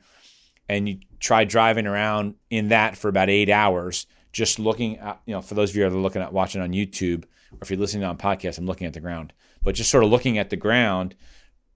and 0.70 0.88
you 0.88 1.00
try 1.20 1.44
driving 1.44 1.88
around 1.88 2.36
in 2.50 2.70
that 2.70 2.96
for 2.98 3.10
about 3.10 3.30
eight 3.30 3.50
hours, 3.50 4.06
just 4.32 4.60
looking 4.60 4.98
at 5.00 5.20
you 5.26 5.34
know 5.34 5.42
for 5.42 5.56
those 5.56 5.72
of 5.72 5.76
you 5.76 5.84
that 5.84 5.96
are 5.96 6.00
looking 6.00 6.22
at 6.22 6.32
watching 6.32 6.62
on 6.62 6.72
YouTube 6.72 7.24
or 7.52 7.58
if 7.64 7.70
you're 7.72 7.80
listening 7.80 8.04
on 8.04 8.18
podcast, 8.18 8.58
I'm 8.58 8.66
looking 8.68 8.88
at 8.88 8.94
the 8.94 9.00
ground, 9.00 9.34
but 9.64 9.76
just 9.76 9.90
sort 9.90 10.04
of 10.04 10.10
looking 10.12 10.38
at 10.38 10.50
the 10.52 10.56
ground 10.56 11.16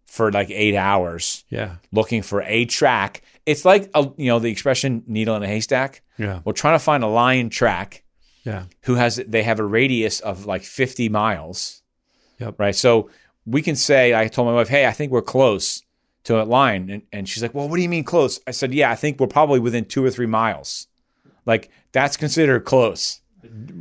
for 0.05 0.31
like 0.31 0.51
eight 0.51 0.75
hours, 0.75 1.43
Yeah. 1.49 1.77
looking 1.91 2.21
for 2.21 2.43
a 2.43 2.65
track. 2.65 3.23
It's 3.47 3.65
like 3.65 3.89
a, 3.95 4.01
you 4.17 4.27
know 4.27 4.37
the 4.39 4.51
expression 4.51 5.03
needle 5.07 5.35
in 5.35 5.41
a 5.43 5.47
haystack. 5.47 6.03
Yeah. 6.17 6.41
We're 6.45 6.53
trying 6.53 6.75
to 6.75 6.83
find 6.83 7.03
a 7.03 7.07
lion 7.07 7.49
track 7.49 8.03
Yeah. 8.43 8.65
who 8.83 8.95
has 8.95 9.15
they 9.27 9.41
have 9.43 9.59
a 9.59 9.65
radius 9.65 10.19
of 10.19 10.45
like 10.45 10.61
50 10.63 11.09
miles. 11.09 11.81
Yep. 12.39 12.59
Right. 12.59 12.75
So 12.75 13.09
we 13.45 13.61
can 13.63 13.75
say, 13.75 14.13
I 14.13 14.27
told 14.27 14.47
my 14.47 14.53
wife, 14.53 14.69
hey, 14.69 14.85
I 14.85 14.91
think 14.91 15.11
we're 15.11 15.21
close 15.23 15.81
to 16.25 16.41
a 16.41 16.43
line. 16.43 16.89
And, 16.89 17.01
and 17.11 17.29
she's 17.29 17.41
like, 17.41 17.53
well, 17.53 17.67
what 17.67 17.75
do 17.75 17.81
you 17.81 17.89
mean 17.89 18.03
close? 18.03 18.39
I 18.47 18.51
said, 18.51 18.73
yeah, 18.73 18.91
I 18.91 18.95
think 18.95 19.19
we're 19.19 19.27
probably 19.27 19.59
within 19.59 19.85
two 19.85 20.03
or 20.03 20.09
three 20.09 20.25
miles. 20.25 20.87
Like 21.45 21.69
that's 21.91 22.15
considered 22.17 22.61
close 22.65 23.19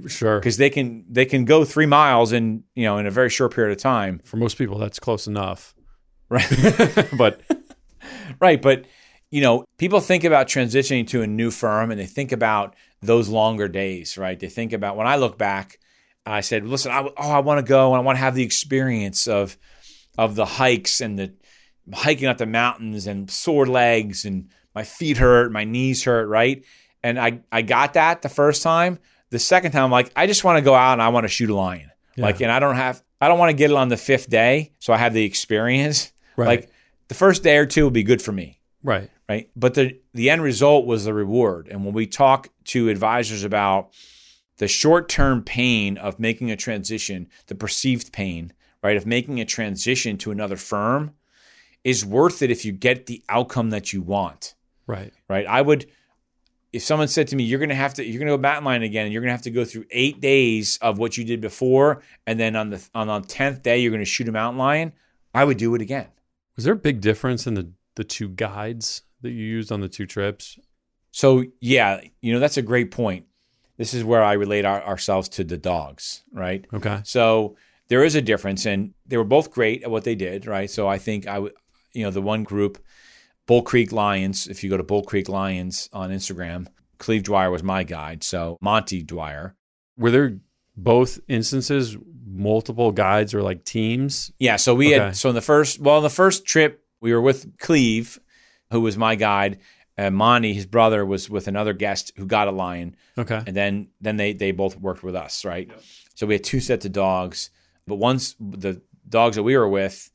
Sure. 0.08 0.40
because 0.40 0.56
they 0.56 0.70
can 0.70 1.04
they 1.08 1.24
can 1.24 1.44
go 1.44 1.64
three 1.64 1.86
miles 1.86 2.32
in 2.32 2.64
you 2.74 2.82
know 2.82 2.98
in 2.98 3.06
a 3.06 3.10
very 3.12 3.30
short 3.30 3.54
period 3.54 3.72
of 3.72 3.78
time. 3.80 4.20
For 4.24 4.36
most 4.36 4.58
people, 4.58 4.78
that's 4.78 4.98
close 4.98 5.26
enough. 5.28 5.74
Right. 6.28 6.48
but 7.16 7.40
Right, 8.40 8.60
but 8.60 8.86
you 9.30 9.40
know, 9.40 9.64
people 9.78 10.00
think 10.00 10.24
about 10.24 10.46
transitioning 10.46 11.06
to 11.08 11.22
a 11.22 11.26
new 11.26 11.50
firm 11.50 11.90
and 11.90 11.98
they 12.00 12.06
think 12.06 12.32
about 12.32 12.74
those 13.00 13.28
longer 13.28 13.68
days, 13.68 14.18
right? 14.18 14.38
They 14.38 14.48
think 14.48 14.72
about 14.72 14.96
when 14.96 15.06
I 15.06 15.16
look 15.16 15.38
back, 15.38 15.78
I 16.26 16.40
said, 16.40 16.66
"Listen, 16.66 16.92
I, 16.92 17.02
oh, 17.02 17.30
I 17.30 17.40
want 17.40 17.64
to 17.64 17.68
go 17.68 17.92
and 17.92 17.96
I 17.96 18.04
want 18.04 18.16
to 18.16 18.20
have 18.20 18.34
the 18.34 18.42
experience 18.42 19.26
of 19.26 19.56
of 20.18 20.34
the 20.34 20.44
hikes 20.44 21.00
and 21.00 21.18
the 21.18 21.34
hiking 21.92 22.26
up 22.26 22.38
the 22.38 22.46
mountains 22.46 23.06
and 23.06 23.30
sore 23.30 23.66
legs 23.66 24.24
and 24.24 24.48
my 24.74 24.84
feet 24.84 25.18
hurt, 25.18 25.52
my 25.52 25.64
knees 25.64 26.04
hurt, 26.04 26.26
right?" 26.26 26.64
And 27.02 27.18
I 27.18 27.40
I 27.50 27.62
got 27.62 27.94
that 27.94 28.22
the 28.22 28.28
first 28.28 28.62
time. 28.62 28.98
The 29.30 29.38
second 29.38 29.72
time, 29.72 29.84
I'm 29.84 29.90
like, 29.90 30.12
I 30.14 30.26
just 30.26 30.44
want 30.44 30.58
to 30.58 30.62
go 30.62 30.74
out 30.74 30.92
and 30.92 31.02
I 31.02 31.08
want 31.08 31.24
to 31.24 31.28
shoot 31.28 31.48
a 31.48 31.54
lion. 31.54 31.90
Yeah. 32.16 32.26
Like, 32.26 32.42
and 32.42 32.52
I 32.52 32.58
don't 32.58 32.76
have, 32.76 33.02
I 33.18 33.28
don't 33.28 33.38
want 33.38 33.48
to 33.48 33.56
get 33.56 33.70
it 33.70 33.76
on 33.78 33.88
the 33.88 33.96
fifth 33.96 34.28
day, 34.28 34.72
so 34.78 34.92
I 34.92 34.98
have 34.98 35.14
the 35.14 35.24
experience. 35.24 36.12
Right. 36.34 36.46
Like, 36.46 36.70
the 37.08 37.14
first 37.14 37.42
day 37.42 37.58
or 37.58 37.66
two 37.66 37.84
will 37.84 37.90
be 37.90 38.04
good 38.04 38.22
for 38.22 38.32
me 38.32 38.58
right. 38.82 39.10
right? 39.28 39.50
But 39.56 39.74
the 39.74 39.98
the 40.14 40.30
end 40.30 40.42
result 40.42 40.86
was 40.86 41.04
the 41.04 41.14
reward. 41.14 41.68
And 41.68 41.84
when 41.84 41.94
we 41.94 42.06
talk 42.06 42.48
to 42.66 42.88
advisors 42.88 43.44
about 43.44 43.92
the 44.58 44.68
short 44.68 45.08
term 45.08 45.42
pain 45.42 45.96
of 45.98 46.18
making 46.18 46.50
a 46.50 46.56
transition, 46.56 47.28
the 47.46 47.54
perceived 47.54 48.12
pain, 48.12 48.52
right, 48.82 48.96
of 48.96 49.06
making 49.06 49.40
a 49.40 49.44
transition 49.44 50.18
to 50.18 50.30
another 50.30 50.56
firm, 50.56 51.14
is 51.84 52.04
worth 52.04 52.42
it 52.42 52.50
if 52.50 52.64
you 52.64 52.72
get 52.72 53.06
the 53.06 53.22
outcome 53.28 53.70
that 53.70 53.92
you 53.92 54.02
want, 54.02 54.54
Right. 54.86 55.12
right? 55.28 55.46
I 55.46 55.62
would. 55.62 55.86
If 56.72 56.82
someone 56.82 57.08
said 57.08 57.28
to 57.28 57.36
me, 57.36 57.44
"You're 57.44 57.58
going 57.58 57.68
to 57.68 57.74
have 57.74 57.92
to, 57.94 58.04
you're 58.04 58.18
going 58.18 58.30
to 58.30 58.36
go 58.36 58.40
mountain 58.40 58.64
lion 58.64 58.82
again, 58.82 59.04
and 59.04 59.12
you're 59.12 59.20
going 59.20 59.28
to 59.28 59.32
have 59.34 59.42
to 59.42 59.50
go 59.50 59.64
through 59.64 59.84
eight 59.90 60.20
days 60.20 60.78
of 60.80 60.98
what 60.98 61.18
you 61.18 61.24
did 61.24 61.40
before, 61.42 62.02
and 62.26 62.40
then 62.40 62.56
on 62.56 62.70
the 62.70 62.88
on 62.94 63.08
the 63.08 63.20
tenth 63.20 63.62
day 63.62 63.78
you're 63.78 63.90
going 63.90 64.00
to 64.00 64.06
shoot 64.06 64.26
a 64.28 64.32
mountain 64.32 64.58
lion," 64.58 64.92
I 65.34 65.44
would 65.44 65.58
do 65.58 65.74
it 65.74 65.82
again. 65.82 66.06
Was 66.56 66.64
there 66.64 66.72
a 66.72 66.76
big 66.76 67.00
difference 67.02 67.46
in 67.46 67.54
the 67.54 67.70
the 67.96 68.04
two 68.04 68.28
guides 68.28 69.02
that 69.20 69.30
you 69.32 69.44
used 69.44 69.70
on 69.70 69.80
the 69.80 69.88
two 69.88 70.06
trips? 70.06 70.58
So 71.10 71.44
yeah, 71.60 72.00
you 72.22 72.32
know 72.32 72.38
that's 72.40 72.56
a 72.56 72.62
great 72.62 72.90
point. 72.90 73.26
This 73.76 73.92
is 73.92 74.02
where 74.04 74.22
I 74.22 74.34
relate 74.34 74.64
our, 74.64 74.82
ourselves 74.82 75.28
to 75.30 75.44
the 75.44 75.58
dogs, 75.58 76.22
right? 76.32 76.64
Okay. 76.72 77.00
So 77.04 77.56
there 77.88 78.02
is 78.04 78.14
a 78.14 78.22
difference, 78.22 78.64
and 78.64 78.94
they 79.06 79.18
were 79.18 79.24
both 79.24 79.50
great 79.50 79.82
at 79.82 79.90
what 79.90 80.04
they 80.04 80.14
did, 80.14 80.46
right? 80.46 80.70
So 80.70 80.88
I 80.88 80.96
think 80.98 81.26
I 81.26 81.38
would, 81.40 81.52
you 81.94 82.04
know, 82.04 82.10
the 82.10 82.22
one 82.22 82.42
group, 82.44 82.82
Bull 83.46 83.62
Creek 83.62 83.92
Lions. 83.92 84.46
If 84.46 84.62
you 84.64 84.70
go 84.70 84.76
to 84.76 84.82
Bull 84.82 85.02
Creek 85.02 85.28
Lions 85.28 85.88
on 85.92 86.10
Instagram, 86.10 86.66
Cleve 86.98 87.22
Dwyer 87.24 87.50
was 87.50 87.62
my 87.62 87.82
guide. 87.84 88.22
So 88.22 88.56
Monty 88.60 89.02
Dwyer, 89.02 89.56
Were 89.98 90.10
there 90.10 90.38
both 90.76 91.20
instances, 91.28 91.96
multiple 92.26 92.92
guides 92.92 93.34
or 93.34 93.42
like 93.42 93.64
teams? 93.64 94.32
yeah. 94.38 94.56
So 94.56 94.74
we 94.74 94.94
Okay. 94.94 95.04
had 95.06 95.16
so 95.16 95.28
in 95.28 95.34
the 95.34 95.40
first, 95.40 95.80
well, 95.80 95.98
in 95.98 96.02
the 96.02 96.10
first 96.10 96.46
trip 96.46 96.84
we 97.00 97.12
were 97.12 97.20
with 97.20 97.58
Cleve, 97.58 98.18
who 98.70 98.80
was 98.80 98.96
my 98.96 99.16
guide, 99.16 99.58
and 99.98 100.14
Monty, 100.16 100.54
his 100.54 100.64
brother, 100.66 101.04
was 101.04 101.28
with 101.28 101.46
another 101.48 101.74
guest 101.74 102.12
who 102.16 102.24
got 102.26 102.48
a 102.48 102.52
lion. 102.52 102.96
Okay. 103.18 103.42
and 103.46 103.54
then 103.56 103.88
then 104.00 104.16
they 104.16 104.32
they 104.32 104.52
both 104.52 104.78
worked 104.80 105.02
with 105.02 105.14
us, 105.16 105.44
right? 105.44 105.68
So 106.14 106.26
we 106.26 106.34
had 106.34 106.44
two 106.44 106.60
sets 106.60 106.86
of 106.86 106.92
dogs, 106.92 107.50
but 107.86 107.96
once 107.96 108.34
the 108.40 108.80
dogs 109.08 109.36
that 109.36 109.42
we 109.42 109.56
were 109.56 109.68
with, 109.68 110.10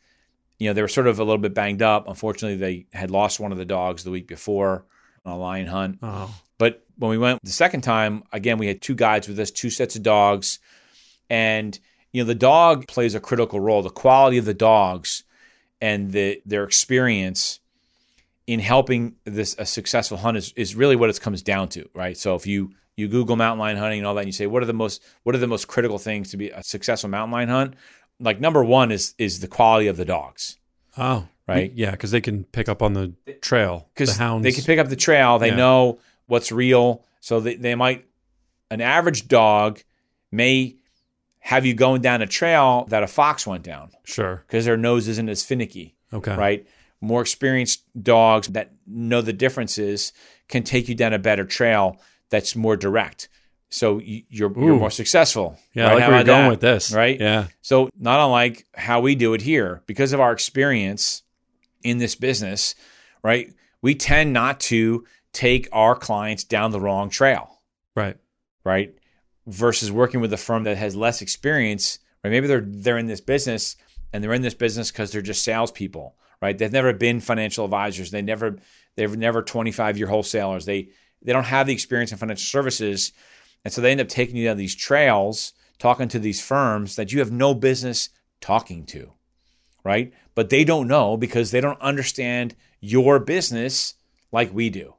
you 0.60 0.68
know, 0.68 0.74
they 0.74 0.82
were 0.82 0.88
sort 0.88 1.08
of 1.08 1.20
a 1.20 1.24
little 1.24 1.38
bit 1.38 1.54
banged 1.54 1.82
up. 1.82 2.08
Unfortunately, 2.08 2.58
they 2.58 2.86
had 2.98 3.12
lost 3.12 3.40
one 3.40 3.52
of 3.52 3.58
the 3.58 3.66
dogs 3.66 4.04
the 4.04 4.12
week 4.12 4.28
before 4.28 4.86
on 5.26 5.34
a 5.34 5.38
lion 5.38 5.68
hunt. 5.68 6.00
Oh. 6.02 6.34
But 6.58 6.84
when 6.98 7.12
we 7.12 7.18
went 7.18 7.44
the 7.44 7.52
second 7.52 7.82
time, 7.82 8.24
again, 8.32 8.58
we 8.58 8.68
had 8.68 8.82
two 8.82 8.96
guides 8.96 9.28
with 9.28 9.40
us, 9.40 9.52
two 9.52 9.70
sets 9.70 9.96
of 9.96 10.04
dogs, 10.04 10.60
and 11.30 11.80
you 12.12 12.24
know, 12.24 12.28
the 12.28 12.36
dog 12.36 12.88
plays 12.88 13.14
a 13.14 13.20
critical 13.20 13.60
role. 13.60 13.84
The 13.84 13.90
quality 13.90 14.38
of 14.38 14.46
the 14.46 14.54
dogs 14.54 15.24
and 15.80 16.12
the 16.12 16.42
their 16.46 16.64
experience 16.64 17.60
in 18.48 18.60
helping 18.60 19.16
this 19.26 19.56
a 19.60 19.66
successful 19.66 20.18
hunt 20.18 20.38
is, 20.38 20.54
is 20.56 20.74
really 20.74 20.96
what 20.96 21.10
it 21.10 21.22
comes 21.22 21.44
down 21.44 21.70
to, 21.70 21.88
right? 21.94 22.18
So 22.18 22.34
if 22.36 22.48
you 22.48 22.72
you 22.96 23.08
Google 23.08 23.36
mountain 23.36 23.60
lion 23.60 23.78
hunting 23.78 24.00
and 24.00 24.08
all 24.08 24.16
that, 24.16 24.22
and 24.22 24.28
you 24.28 24.34
say 24.34 24.48
what 24.48 24.64
are 24.64 24.66
the 24.66 24.74
most 24.74 25.04
what 25.24 25.36
are 25.36 25.40
the 25.40 25.48
most 25.48 25.68
critical 25.68 26.00
things 26.00 26.32
to 26.32 26.38
be 26.38 26.50
a 26.50 26.64
successful 26.64 27.10
mountain 27.10 27.32
lion 27.32 27.50
hunt? 27.50 27.76
Like 28.20 28.40
number 28.40 28.64
one 28.64 28.92
is 28.92 29.14
is 29.18 29.40
the 29.42 29.48
quality 29.48 29.88
of 29.88 29.98
the 29.98 30.06
dogs, 30.06 30.58
Oh. 30.98 31.28
right? 31.48 31.72
Yeah, 31.76 31.92
because 31.92 32.12
they 32.12 32.22
can 32.22 32.44
pick 32.46 32.68
up 32.68 32.82
on 32.82 32.94
the 32.94 33.14
trail. 33.42 33.90
The 33.96 34.04
Because 34.06 34.18
hounds. 34.18 34.44
they 34.44 34.52
can 34.52 34.64
pick 34.64 34.80
up 34.80 34.90
the 34.90 34.96
trail, 34.96 35.38
they 35.40 35.50
Yeah. 35.50 35.56
know 35.56 36.00
what's 36.26 36.52
real, 36.52 37.04
so 37.20 37.40
they, 37.40 37.56
they 37.56 37.76
might 37.76 38.06
an 38.72 38.82
average 38.82 39.28
dog 39.28 39.82
may 40.32 40.76
have 41.40 41.66
you 41.66 41.74
going 41.74 42.02
down 42.02 42.22
a 42.22 42.28
trail 42.28 42.86
that 42.90 43.04
a 43.04 43.08
fox 43.08 43.48
went 43.48 43.64
down 43.64 43.92
Sure. 44.04 44.44
because 44.48 44.66
their 44.66 44.76
nose 44.78 45.08
isn't 45.08 45.30
as 45.30 45.44
finicky. 45.44 45.96
Okay. 46.12 46.36
right? 46.36 46.68
More 47.02 47.22
experienced 47.22 47.84
dogs 48.02 48.48
that 48.50 48.72
know 48.88 49.22
the 49.22 49.34
differences 49.34 50.12
can 50.48 50.64
take 50.64 50.90
you 50.90 50.96
down 50.96 51.14
a 51.14 51.20
better 51.20 51.46
trail 51.46 52.02
that's 52.30 52.56
more 52.56 52.76
direct. 52.76 53.30
So 53.70 54.00
you, 54.00 54.24
you're 54.30 54.52
you're 54.58 54.78
more 54.80 54.90
successful. 54.92 55.58
Yeah, 55.74 55.84
right? 55.84 55.92
I 55.92 55.94
like 55.96 56.04
How 56.04 56.10
where 56.10 56.18
you're 56.20 56.26
going 56.26 56.44
that? 56.44 56.50
with 56.50 56.62
this. 56.62 56.92
right? 56.94 57.20
Yeah. 57.20 57.48
So 57.62 57.90
not 58.00 58.20
unlike 58.24 58.66
how 58.76 59.02
we 59.02 59.16
do 59.16 59.34
it 59.34 59.42
here, 59.42 59.84
because 59.88 60.14
of 60.14 60.20
our 60.22 60.32
experience 60.32 61.24
in 61.84 61.98
this 61.98 62.16
business, 62.16 62.76
right? 63.24 63.54
We 63.82 63.94
tend 63.96 64.32
not 64.34 64.60
to 64.62 65.06
take 65.34 65.68
our 65.72 65.96
clients 65.96 66.44
down 66.46 66.72
the 66.72 66.80
wrong 66.80 67.10
trail, 67.10 67.62
Right. 67.96 68.18
right? 68.64 68.96
Versus 69.46 69.92
working 69.92 70.20
with 70.22 70.34
a 70.34 70.38
firm 70.38 70.64
that 70.64 70.78
has 70.78 70.96
less 70.96 71.22
experience, 71.22 72.00
right? 72.24 72.30
Maybe 72.32 72.48
they're 72.48 72.64
they're 72.66 72.98
in 72.98 73.08
this 73.08 73.22
business 73.22 73.76
and 74.14 74.24
they're 74.24 74.34
in 74.34 74.42
this 74.42 74.54
business 74.54 74.92
because 74.92 75.12
they're 75.12 75.22
just 75.22 75.44
salespeople, 75.44 76.16
right? 76.42 76.58
They've 76.58 76.72
never 76.72 76.94
been 76.94 77.20
financial 77.20 77.66
advisors. 77.66 78.12
They 78.12 78.22
never 78.22 78.58
they've 78.96 79.16
never 79.18 79.42
25 79.44 79.98
year 79.98 80.08
wholesalers. 80.08 80.66
They 80.66 80.90
they 81.22 81.34
don't 81.34 81.44
have 81.46 81.68
the 81.68 81.74
experience 81.74 82.12
in 82.12 82.18
financial 82.18 82.46
services. 82.46 83.12
And 83.64 83.74
so 83.74 83.82
they 83.82 83.92
end 83.92 84.02
up 84.02 84.08
taking 84.08 84.38
you 84.38 84.46
down 84.46 84.58
these 84.58 84.76
trails, 84.76 85.54
talking 85.80 86.08
to 86.10 86.20
these 86.20 86.42
firms 86.42 86.96
that 86.96 87.12
you 87.12 87.20
have 87.20 87.32
no 87.32 87.54
business 87.54 88.10
talking 88.42 88.86
to, 88.88 89.12
right? 89.84 90.14
But 90.36 90.50
they 90.50 90.64
don't 90.64 90.88
know 90.88 91.18
because 91.18 91.52
they 91.52 91.62
don't 91.62 91.82
understand 91.82 92.56
your 92.80 93.20
business 93.20 93.96
like 94.32 94.54
we 94.54 94.70
do, 94.70 94.96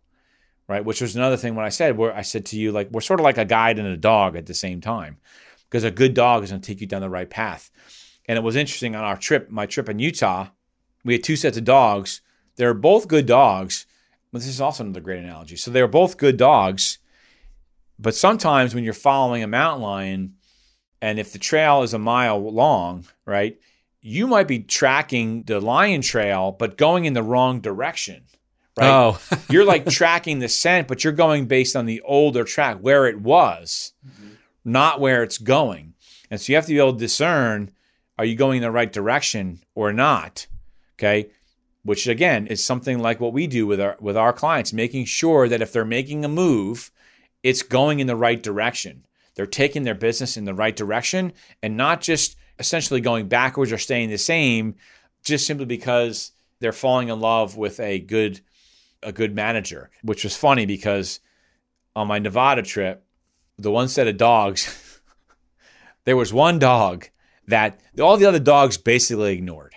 right? 0.66 0.84
Which 0.84 1.00
was 1.00 1.16
another 1.16 1.36
thing 1.36 1.54
when 1.54 1.66
I 1.66 1.70
said, 1.70 1.96
where 1.96 2.14
I 2.14 2.22
said 2.22 2.46
to 2.46 2.58
you, 2.58 2.72
like, 2.72 2.90
we're 2.90 3.00
sort 3.00 3.20
of 3.20 3.24
like 3.24 3.38
a 3.38 3.44
guide 3.44 3.78
and 3.78 3.88
a 3.88 3.96
dog 3.96 4.36
at 4.36 4.46
the 4.46 4.54
same 4.54 4.80
time 4.80 5.18
because 5.68 5.84
a 5.84 5.90
good 5.90 6.14
dog 6.14 6.42
is 6.42 6.50
going 6.50 6.60
to 6.60 6.66
take 6.66 6.80
you 6.80 6.86
down 6.86 7.02
the 7.02 7.10
right 7.10 7.28
path. 7.28 7.70
And 8.26 8.36
it 8.36 8.42
was 8.42 8.56
interesting 8.56 8.94
on 8.94 9.04
our 9.04 9.16
trip, 9.16 9.50
my 9.50 9.66
trip 9.66 9.88
in 9.88 9.98
Utah, 9.98 10.48
we 11.04 11.14
had 11.14 11.24
two 11.24 11.36
sets 11.36 11.56
of 11.56 11.64
dogs. 11.64 12.20
They're 12.56 12.74
both 12.74 13.08
good 13.08 13.26
dogs. 13.26 13.86
But 14.32 14.40
this 14.40 14.48
is 14.48 14.60
also 14.60 14.84
another 14.84 15.00
great 15.00 15.20
analogy. 15.22 15.56
So 15.56 15.70
they're 15.70 15.88
both 15.88 16.18
good 16.18 16.36
dogs. 16.36 16.97
But 17.98 18.14
sometimes 18.14 18.74
when 18.74 18.84
you're 18.84 18.92
following 18.92 19.42
a 19.42 19.48
mountain 19.48 19.82
lion, 19.82 20.34
and 21.00 21.18
if 21.18 21.32
the 21.32 21.38
trail 21.38 21.82
is 21.82 21.94
a 21.94 21.98
mile 21.98 22.38
long, 22.38 23.04
right, 23.24 23.58
you 24.00 24.26
might 24.26 24.48
be 24.48 24.60
tracking 24.60 25.42
the 25.42 25.60
lion 25.60 26.02
trail, 26.02 26.52
but 26.52 26.78
going 26.78 27.04
in 27.04 27.14
the 27.14 27.22
wrong 27.22 27.60
direction, 27.60 28.22
right? 28.76 28.88
Oh. 28.88 29.20
you're 29.50 29.64
like 29.64 29.86
tracking 29.86 30.38
the 30.38 30.48
scent, 30.48 30.88
but 30.88 31.02
you're 31.02 31.12
going 31.12 31.46
based 31.46 31.76
on 31.76 31.86
the 31.86 32.00
older 32.02 32.44
track 32.44 32.78
where 32.78 33.06
it 33.06 33.20
was, 33.20 33.92
mm-hmm. 34.06 34.34
not 34.64 35.00
where 35.00 35.22
it's 35.22 35.38
going. 35.38 35.94
And 36.30 36.40
so 36.40 36.52
you 36.52 36.56
have 36.56 36.66
to 36.66 36.72
be 36.72 36.78
able 36.78 36.92
to 36.92 36.98
discern 36.98 37.72
are 38.18 38.24
you 38.24 38.34
going 38.34 38.56
in 38.56 38.62
the 38.62 38.70
right 38.70 38.92
direction 38.92 39.60
or 39.74 39.92
not? 39.92 40.48
Okay. 40.98 41.30
Which 41.84 42.08
again 42.08 42.48
is 42.48 42.64
something 42.64 42.98
like 42.98 43.20
what 43.20 43.32
we 43.32 43.46
do 43.46 43.66
with 43.66 43.80
our 43.80 43.96
with 44.00 44.16
our 44.16 44.32
clients, 44.32 44.72
making 44.72 45.04
sure 45.04 45.48
that 45.48 45.62
if 45.62 45.72
they're 45.72 45.84
making 45.84 46.24
a 46.24 46.28
move, 46.28 46.90
it's 47.48 47.62
going 47.62 48.00
in 48.00 48.06
the 48.06 48.14
right 48.14 48.42
direction. 48.42 49.06
They're 49.34 49.46
taking 49.46 49.84
their 49.84 49.94
business 49.94 50.36
in 50.36 50.44
the 50.44 50.52
right 50.52 50.76
direction 50.76 51.32
and 51.62 51.78
not 51.78 52.02
just 52.02 52.36
essentially 52.58 53.00
going 53.00 53.28
backwards 53.28 53.72
or 53.72 53.78
staying 53.78 54.10
the 54.10 54.18
same 54.18 54.74
just 55.24 55.46
simply 55.46 55.64
because 55.64 56.32
they're 56.60 56.72
falling 56.72 57.08
in 57.08 57.20
love 57.20 57.56
with 57.56 57.80
a 57.80 58.00
good 58.00 58.40
a 59.02 59.12
good 59.12 59.34
manager, 59.34 59.90
which 60.02 60.24
was 60.24 60.36
funny 60.36 60.66
because 60.66 61.20
on 61.96 62.08
my 62.08 62.18
Nevada 62.18 62.62
trip, 62.62 63.02
the 63.56 63.70
one 63.70 63.88
set 63.88 64.08
of 64.08 64.18
dogs, 64.18 65.00
there 66.04 66.16
was 66.16 66.32
one 66.32 66.58
dog 66.58 67.06
that 67.46 67.80
all 67.98 68.18
the 68.18 68.26
other 68.26 68.40
dogs 68.40 68.76
basically 68.76 69.32
ignored, 69.32 69.74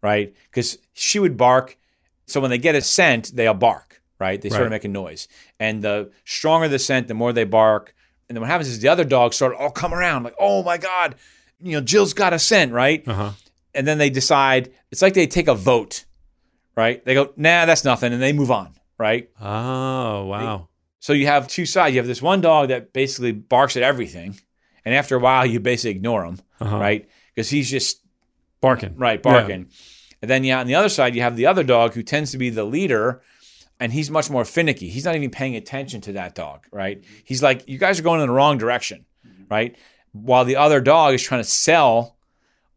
right? 0.00 0.32
Because 0.48 0.78
she 0.92 1.18
would 1.18 1.36
bark. 1.36 1.76
So 2.26 2.40
when 2.40 2.50
they 2.50 2.58
get 2.58 2.76
a 2.76 2.82
scent, 2.82 3.32
they'll 3.34 3.54
bark, 3.54 3.89
right? 4.20 4.40
They 4.40 4.48
start 4.50 4.62
Right. 4.64 4.70
making 4.70 4.92
noise. 4.92 5.26
And 5.58 5.82
the 5.82 6.10
stronger 6.24 6.68
the 6.68 6.78
scent, 6.78 7.08
the 7.08 7.14
more 7.14 7.32
they 7.32 7.44
bark. 7.44 7.94
And 8.28 8.36
then 8.36 8.42
what 8.42 8.50
happens 8.50 8.68
is 8.68 8.78
the 8.78 8.88
other 8.88 9.04
dogs 9.04 9.34
start 9.36 9.56
all 9.56 9.70
come 9.70 9.92
around, 9.92 10.22
like, 10.22 10.36
oh 10.38 10.62
my 10.62 10.78
God, 10.78 11.16
you 11.60 11.72
know, 11.72 11.80
Jill's 11.80 12.14
got 12.14 12.32
a 12.32 12.38
scent, 12.38 12.72
right? 12.72 13.02
Uh-huh. 13.08 13.32
and 13.74 13.86
then 13.86 13.98
they 13.98 14.10
decide 14.10 14.70
it's 14.90 15.00
like 15.02 15.14
they 15.14 15.26
take 15.26 15.48
a 15.48 15.54
vote, 15.54 16.04
right? 16.76 17.04
They 17.04 17.14
go, 17.14 17.32
nah, 17.36 17.66
that's 17.66 17.84
nothing, 17.84 18.12
and 18.12 18.20
they 18.22 18.32
move 18.32 18.50
on, 18.50 18.74
right? 18.98 19.30
Oh, 19.40 20.24
wow. 20.26 20.68
So 21.00 21.12
you 21.12 21.26
have 21.26 21.48
two 21.48 21.64
sides. 21.66 21.94
You 21.94 22.00
have 22.00 22.06
this 22.06 22.20
one 22.22 22.40
dog 22.40 22.68
that 22.68 22.92
basically 22.92 23.32
barks 23.32 23.76
at 23.76 23.82
everything, 23.82 24.38
and 24.84 24.94
after 24.94 25.16
a 25.16 25.18
while, 25.20 25.46
you 25.46 25.60
basically 25.60 25.92
ignore 25.92 26.24
him, 26.24 26.38
Uh-huh. 26.60 26.78
right? 26.78 27.08
Because 27.34 27.48
he's 27.50 27.70
just 27.70 28.00
Barking. 28.60 28.96
right 28.96 29.22
barking. 29.22 29.68
And 30.20 30.30
then 30.30 30.44
yeah, 30.44 30.60
on 30.60 30.66
the 30.66 30.74
other 30.74 30.88
side, 30.90 31.14
you 31.14 31.22
have 31.22 31.36
the 31.36 31.46
other 31.46 31.62
dog 31.64 31.94
who 31.94 32.02
tends 32.02 32.32
to 32.32 32.38
be 32.38 32.50
the 32.50 32.64
leader, 32.64 33.22
and 33.80 33.92
he's 33.92 34.10
much 34.10 34.30
more 34.30 34.44
finicky. 34.44 34.90
He's 34.90 35.04
not 35.04 35.16
even 35.16 35.30
paying 35.30 35.56
attention 35.56 36.02
to 36.02 36.12
that 36.12 36.34
dog, 36.34 36.66
right? 36.70 37.02
He's 37.24 37.42
like, 37.42 37.66
you 37.66 37.78
guys 37.78 37.98
are 37.98 38.02
going 38.02 38.20
in 38.20 38.26
the 38.28 38.32
wrong 38.32 38.58
direction, 38.58 39.06
mm-hmm. 39.26 39.44
right? 39.50 39.76
While 40.12 40.44
the 40.44 40.56
other 40.56 40.80
dog 40.80 41.14
is 41.14 41.22
trying 41.22 41.42
to 41.42 41.48
sell 41.48 42.16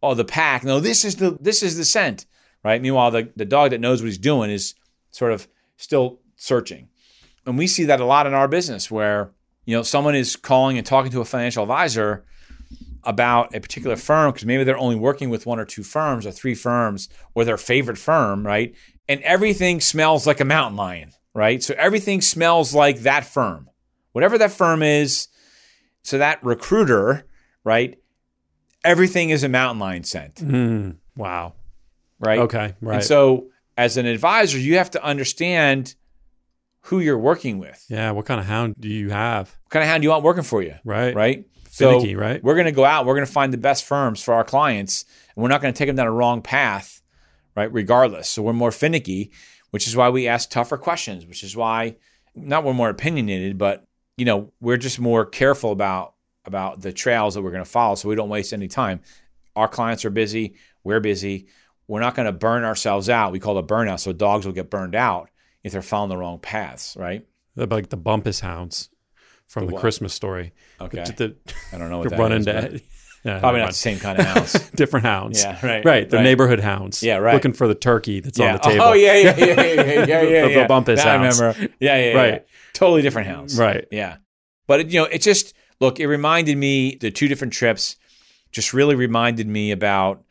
all 0.03 0.15
the 0.15 0.25
pack. 0.25 0.63
No, 0.63 0.79
this 0.79 1.05
is 1.05 1.15
the 1.15 1.37
this 1.39 1.63
is 1.63 1.77
the 1.77 1.85
scent, 1.85 2.25
right? 2.63 2.81
Meanwhile, 2.81 3.11
the, 3.11 3.31
the 3.35 3.45
dog 3.45 3.71
that 3.71 3.79
knows 3.79 4.01
what 4.01 4.07
he's 4.07 4.17
doing 4.17 4.51
is 4.51 4.75
sort 5.11 5.31
of 5.31 5.47
still 5.77 6.19
searching. 6.35 6.89
And 7.45 7.57
we 7.57 7.67
see 7.67 7.85
that 7.85 8.01
a 8.01 8.05
lot 8.05 8.27
in 8.27 8.33
our 8.33 8.47
business 8.47 8.91
where, 8.91 9.31
you 9.65 9.75
know, 9.75 9.81
someone 9.81 10.13
is 10.13 10.35
calling 10.35 10.77
and 10.77 10.85
talking 10.85 11.11
to 11.11 11.21
a 11.21 11.25
financial 11.25 11.63
advisor 11.63 12.25
about 13.05 13.55
a 13.55 13.61
particular 13.61 13.95
firm 13.95 14.31
because 14.31 14.45
maybe 14.45 14.63
they're 14.63 14.77
only 14.77 14.95
working 14.95 15.29
with 15.29 15.45
one 15.45 15.59
or 15.59 15.65
two 15.65 15.83
firms 15.83 16.25
or 16.25 16.31
three 16.31 16.55
firms 16.55 17.09
or 17.33 17.45
their 17.45 17.57
favorite 17.57 17.97
firm, 17.97 18.45
right? 18.45 18.75
And 19.09 19.21
everything 19.23 19.81
smells 19.81 20.25
like 20.25 20.39
a 20.39 20.45
mountain 20.45 20.77
lion, 20.77 21.11
right? 21.33 21.61
So 21.61 21.73
everything 21.77 22.21
smells 22.21 22.73
like 22.73 22.99
that 22.99 23.25
firm. 23.25 23.69
Whatever 24.13 24.37
that 24.37 24.51
firm 24.51 24.81
is, 24.83 25.27
so 26.03 26.17
that 26.19 26.43
recruiter, 26.43 27.25
right? 27.63 27.97
Everything 28.83 29.29
is 29.29 29.43
a 29.43 29.49
mountain 29.49 29.79
lion 29.79 30.03
scent, 30.03 30.35
Mm, 30.35 30.97
wow. 31.15 31.53
right? 32.19 32.39
Okay. 32.39 32.75
Right. 32.81 32.95
And 32.95 33.03
so 33.03 33.47
as 33.77 33.97
an 33.97 34.05
advisor, 34.05 34.57
you 34.59 34.77
have 34.77 34.91
to 34.91 35.03
understand 35.03 35.95
who 36.87 36.99
you're 36.99 37.17
working 37.17 37.59
with. 37.59 37.83
yeah. 37.89 38.11
What 38.11 38.25
kind 38.25 38.39
of 38.41 38.45
hound 38.45 38.75
do 38.79 38.89
you 38.89 39.09
have? 39.09 39.49
What 39.63 39.69
kind 39.71 39.83
of 39.83 39.89
hound 39.89 40.01
do 40.01 40.05
you 40.05 40.09
want 40.11 40.23
working 40.23 40.43
for 40.43 40.61
you? 40.61 40.75
Right. 40.83 41.15
Right? 41.15 41.45
Finicky, 41.69 42.15
right? 42.15 42.43
We're 42.43 42.53
going 42.55 42.65
to 42.65 42.71
go 42.71 42.85
out, 42.85 43.05
we're 43.05 43.15
going 43.15 43.25
to 43.25 43.31
find 43.31 43.51
the 43.51 43.57
best 43.57 43.83
firms 43.85 44.21
for 44.21 44.33
our 44.33 44.43
clients, 44.43 45.05
and 45.35 45.41
we're 45.41 45.49
not 45.49 45.61
going 45.61 45.73
to 45.73 45.77
take 45.77 45.87
them 45.87 45.95
down 45.95 46.05
a 46.07 46.11
wrong 46.11 46.41
path, 46.43 47.01
right? 47.55 47.71
Regardless. 47.71 48.29
So 48.29 48.41
we're 48.41 48.53
more 48.53 48.71
finicky, 48.71 49.31
which 49.71 49.87
is 49.87 49.95
why 49.95 50.09
we 50.09 50.27
ask 50.27 50.49
tougher 50.49 50.77
questions, 50.77 51.25
which 51.25 51.43
is 51.43 51.55
why 51.55 51.95
not 52.35 52.63
we're 52.63 52.73
more 52.73 52.89
opinionated, 52.89 53.57
but 53.57 53.85
you 54.17 54.25
know, 54.25 54.51
we're 54.59 54.77
just 54.77 54.99
more 54.99 55.25
careful 55.25 55.71
about 55.71 56.13
about 56.45 56.81
the 56.81 56.91
trails 56.91 57.35
that 57.35 57.41
we're 57.41 57.51
going 57.51 57.63
to 57.63 57.69
follow 57.69 57.95
so 57.95 58.09
we 58.09 58.15
don't 58.15 58.29
waste 58.29 58.53
any 58.53 58.67
time. 58.67 58.99
Our 59.55 59.67
clients 59.67 60.03
are 60.03 60.09
busy, 60.09 60.55
we're 60.83 60.99
busy. 60.99 61.47
We're 61.87 61.99
not 61.99 62.15
going 62.15 62.25
to 62.27 62.31
burn 62.31 62.63
ourselves 62.63 63.09
out. 63.09 63.31
We 63.31 63.39
call 63.39 63.59
it 63.59 63.67
burnout. 63.67 63.99
So 63.99 64.13
dogs 64.13 64.45
will 64.45 64.53
get 64.53 64.69
burned 64.69 64.95
out 64.95 65.29
if 65.63 65.73
they're 65.73 65.81
following 65.81 66.09
the 66.09 66.17
wrong 66.17 66.39
paths, 66.39 66.95
right? 66.97 67.25
They're 67.55 67.67
like 67.67 67.89
the 67.89 67.97
Bumpus 67.97 68.39
hounds 68.39 68.89
from 69.47 69.65
The 69.67 69.73
the. 69.73 69.79
Christmas 69.79 70.13
story. 70.13 70.53
Okay. 70.79 71.03
The, 71.03 71.13
the, 71.13 71.35
I 71.71 71.77
don't 71.77 71.89
know 71.89 71.99
what 71.99 72.09
that 72.09 72.19
run 72.19 72.31
is, 72.31 72.47
into 72.47 72.81
yeah, 73.23 73.39
Probably 73.39 73.61
not 73.61 73.69
the 73.69 73.75
same 73.75 73.99
kind 73.99 74.19
of 74.19 74.25
hounds. 74.25 74.69
different 74.75 75.05
hounds. 75.05 75.41
Yeah, 75.41 75.65
right. 75.65 75.85
Right. 75.85 76.09
They're 76.09 76.19
right. 76.19 76.23
neighborhood 76.23 76.59
hounds. 76.59 77.01
Yeah, 77.01 77.17
right. 77.17 77.33
Looking 77.33 77.53
for 77.53 77.69
the 77.69 77.75
turkey 77.75 78.19
that's 78.19 78.37
on 78.37 78.53
the 78.53 78.59
oh, 78.65 78.69
table. 78.69 78.85
Oh 78.85 78.93
yeah, 78.93 79.15
yeah, 79.15 79.35
yeah, 79.37 79.45
yeah, 79.45 79.53
yeah, 79.55 79.83
yeah, 79.83 80.05
yeah. 80.05 80.41
The- 80.41 80.47
the 80.47 80.53
yeah. 80.53 80.67
Bumpus 80.67 81.03
That 81.03 81.07
I 81.07 81.23
hounds. 81.23 81.39
remember. 81.39 81.73
Yeah, 81.79 81.97
yeah, 81.97 82.11
yeah. 82.11 82.17
Right. 82.17 82.33
yeah. 82.33 82.39
Totally 82.73 83.01
different 83.01 83.29
hounds. 83.29 83.57
Right. 83.57 83.85
Yeah. 83.91 84.17
But 84.67 84.81
it, 84.81 84.87
you 84.89 84.99
know, 84.99 85.05
it 85.05 85.21
just 85.21 85.53
look. 85.79 85.99
It 85.99 86.07
reminded 86.07 86.57
me 86.57 86.95
the 86.95 87.11
two 87.11 87.29
different 87.29 87.53
trips. 87.53 87.95
Just 88.51 88.73
really 88.73 88.95
reminded 88.95 89.47
me 89.47 89.71
about 89.71 90.23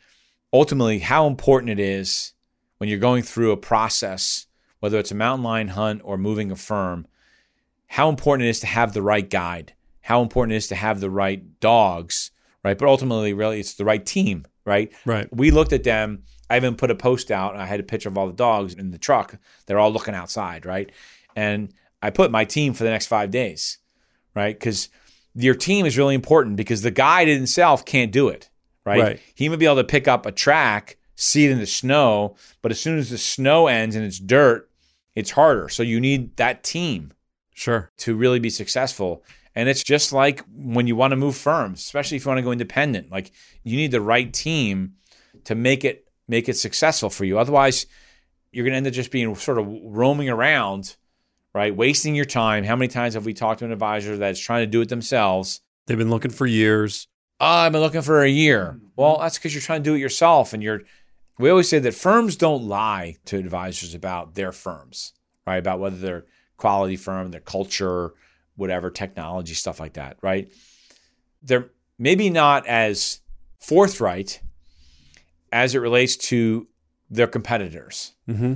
ultimately 0.52 0.98
how 0.98 1.26
important 1.26 1.70
it 1.70 1.80
is 1.80 2.34
when 2.76 2.90
you're 2.90 2.98
going 2.98 3.22
through 3.22 3.52
a 3.52 3.56
process, 3.56 4.46
whether 4.80 4.98
it's 4.98 5.10
a 5.10 5.14
mountain 5.14 5.44
lion 5.44 5.68
hunt 5.68 6.02
or 6.04 6.18
moving 6.18 6.50
a 6.50 6.56
firm. 6.56 7.06
How 7.86 8.08
important 8.08 8.46
it 8.46 8.50
is 8.50 8.60
to 8.60 8.66
have 8.66 8.92
the 8.92 9.02
right 9.02 9.28
guide. 9.28 9.74
How 10.02 10.20
important 10.20 10.54
it 10.54 10.56
is 10.56 10.66
to 10.68 10.74
have 10.74 11.00
the 11.00 11.10
right 11.10 11.58
dogs. 11.60 12.31
Right. 12.64 12.78
But 12.78 12.88
ultimately, 12.88 13.32
really, 13.32 13.60
it's 13.60 13.74
the 13.74 13.84
right 13.84 14.04
team. 14.04 14.46
Right 14.64 14.92
Right. 15.04 15.26
we 15.34 15.50
looked 15.50 15.72
at 15.72 15.82
them. 15.82 16.22
I 16.48 16.56
even 16.56 16.76
put 16.76 16.90
a 16.90 16.94
post 16.94 17.30
out. 17.32 17.52
And 17.54 17.60
I 17.62 17.66
had 17.66 17.80
a 17.80 17.82
picture 17.82 18.08
of 18.08 18.16
all 18.16 18.28
the 18.28 18.32
dogs 18.32 18.74
in 18.74 18.90
the 18.92 18.98
truck. 18.98 19.36
They're 19.66 19.78
all 19.80 19.90
looking 19.90 20.14
outside, 20.14 20.64
right? 20.64 20.90
And 21.34 21.72
I 22.00 22.10
put 22.10 22.30
my 22.30 22.44
team 22.44 22.72
for 22.72 22.84
the 22.84 22.90
next 22.90 23.06
five 23.06 23.30
days, 23.32 23.78
right? 24.36 24.56
Because 24.56 24.88
your 25.34 25.54
team 25.54 25.86
is 25.86 25.98
really 25.98 26.14
important 26.14 26.56
because 26.56 26.82
the 26.82 26.90
guide 26.92 27.26
himself 27.26 27.84
can't 27.84 28.12
do 28.12 28.28
it, 28.28 28.50
right? 28.84 29.00
Right. 29.00 29.20
He 29.34 29.48
may 29.48 29.56
be 29.56 29.64
able 29.66 29.76
to 29.76 29.84
pick 29.84 30.06
up 30.06 30.26
a 30.26 30.30
track, 30.32 30.96
see 31.16 31.46
it 31.46 31.50
in 31.50 31.58
the 31.58 31.66
snow, 31.66 32.36
but 32.60 32.70
as 32.70 32.78
soon 32.78 32.98
as 32.98 33.10
the 33.10 33.18
snow 33.18 33.66
ends 33.66 33.96
and 33.96 34.04
it's 34.04 34.18
dirt, 34.20 34.68
it's 35.16 35.30
harder. 35.32 35.68
So 35.68 35.82
you 35.82 36.00
need 36.00 36.36
that 36.36 36.62
team 36.62 37.12
Sure. 37.54 37.90
to 37.98 38.14
really 38.14 38.38
be 38.38 38.50
successful. 38.50 39.24
And 39.54 39.68
it's 39.68 39.82
just 39.82 40.12
like 40.12 40.42
when 40.54 40.86
you 40.86 40.96
want 40.96 41.12
to 41.12 41.16
move 41.16 41.36
firms, 41.36 41.80
especially 41.80 42.16
if 42.16 42.24
you 42.24 42.28
want 42.28 42.38
to 42.38 42.42
go 42.42 42.52
independent. 42.52 43.10
Like 43.10 43.32
you 43.62 43.76
need 43.76 43.90
the 43.90 44.00
right 44.00 44.32
team 44.32 44.94
to 45.44 45.54
make 45.54 45.84
it 45.84 46.08
make 46.28 46.48
it 46.48 46.56
successful 46.56 47.10
for 47.10 47.24
you. 47.24 47.38
Otherwise, 47.38 47.86
you're 48.50 48.64
going 48.64 48.72
to 48.72 48.76
end 48.76 48.86
up 48.86 48.92
just 48.92 49.10
being 49.10 49.34
sort 49.34 49.58
of 49.58 49.66
roaming 49.82 50.28
around, 50.28 50.96
right? 51.54 51.74
Wasting 51.74 52.14
your 52.14 52.24
time. 52.24 52.64
How 52.64 52.76
many 52.76 52.88
times 52.88 53.14
have 53.14 53.26
we 53.26 53.34
talked 53.34 53.58
to 53.58 53.64
an 53.64 53.72
advisor 53.72 54.16
that's 54.16 54.40
trying 54.40 54.62
to 54.62 54.70
do 54.70 54.80
it 54.80 54.88
themselves? 54.88 55.60
They've 55.86 55.98
been 55.98 56.10
looking 56.10 56.30
for 56.30 56.46
years. 56.46 57.08
Oh, 57.40 57.46
I've 57.46 57.72
been 57.72 57.80
looking 57.80 58.02
for 58.02 58.22
a 58.22 58.28
year. 58.28 58.76
Mm-hmm. 58.76 58.86
Well, 58.96 59.18
that's 59.18 59.36
because 59.36 59.54
you're 59.54 59.62
trying 59.62 59.82
to 59.82 59.90
do 59.90 59.94
it 59.94 60.00
yourself. 60.00 60.52
And 60.52 60.62
you're, 60.62 60.82
we 61.38 61.50
always 61.50 61.68
say 61.68 61.78
that 61.80 61.94
firms 61.94 62.36
don't 62.36 62.62
lie 62.62 63.16
to 63.26 63.36
advisors 63.36 63.94
about 63.94 64.34
their 64.34 64.52
firms, 64.52 65.12
right? 65.46 65.56
About 65.56 65.80
whether 65.80 65.96
they're 65.96 66.26
quality 66.56 66.96
firm, 66.96 67.30
their 67.30 67.40
culture, 67.40 68.14
whatever, 68.56 68.90
technology, 68.90 69.54
stuff 69.54 69.80
like 69.80 69.94
that, 69.94 70.16
right? 70.22 70.50
They're 71.42 71.70
maybe 71.98 72.30
not 72.30 72.66
as 72.66 73.20
forthright 73.58 74.40
as 75.52 75.74
it 75.74 75.78
relates 75.78 76.16
to 76.16 76.66
their 77.10 77.26
competitors. 77.26 78.12
Mm-hmm. 78.28 78.54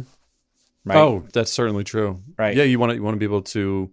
Right? 0.84 0.96
Oh, 0.96 1.26
that's 1.32 1.52
certainly 1.52 1.84
true. 1.84 2.22
Right. 2.38 2.56
Yeah, 2.56 2.64
you 2.64 2.78
want 2.78 2.90
to 2.90 2.96
you 2.96 3.02
want 3.02 3.14
to 3.14 3.18
be 3.18 3.24
able 3.24 3.42
to 3.42 3.92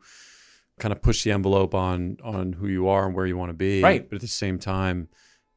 kind 0.79 0.91
of 0.91 1.01
push 1.01 1.23
the 1.23 1.31
envelope 1.31 1.73
on 1.73 2.17
on 2.23 2.53
who 2.53 2.67
you 2.67 2.87
are 2.87 3.05
and 3.05 3.15
where 3.15 3.25
you 3.25 3.37
want 3.37 3.49
to 3.49 3.55
be. 3.55 3.81
Right. 3.81 4.07
But 4.07 4.15
at 4.15 4.21
the 4.21 4.27
same 4.27 4.59
time, 4.59 5.09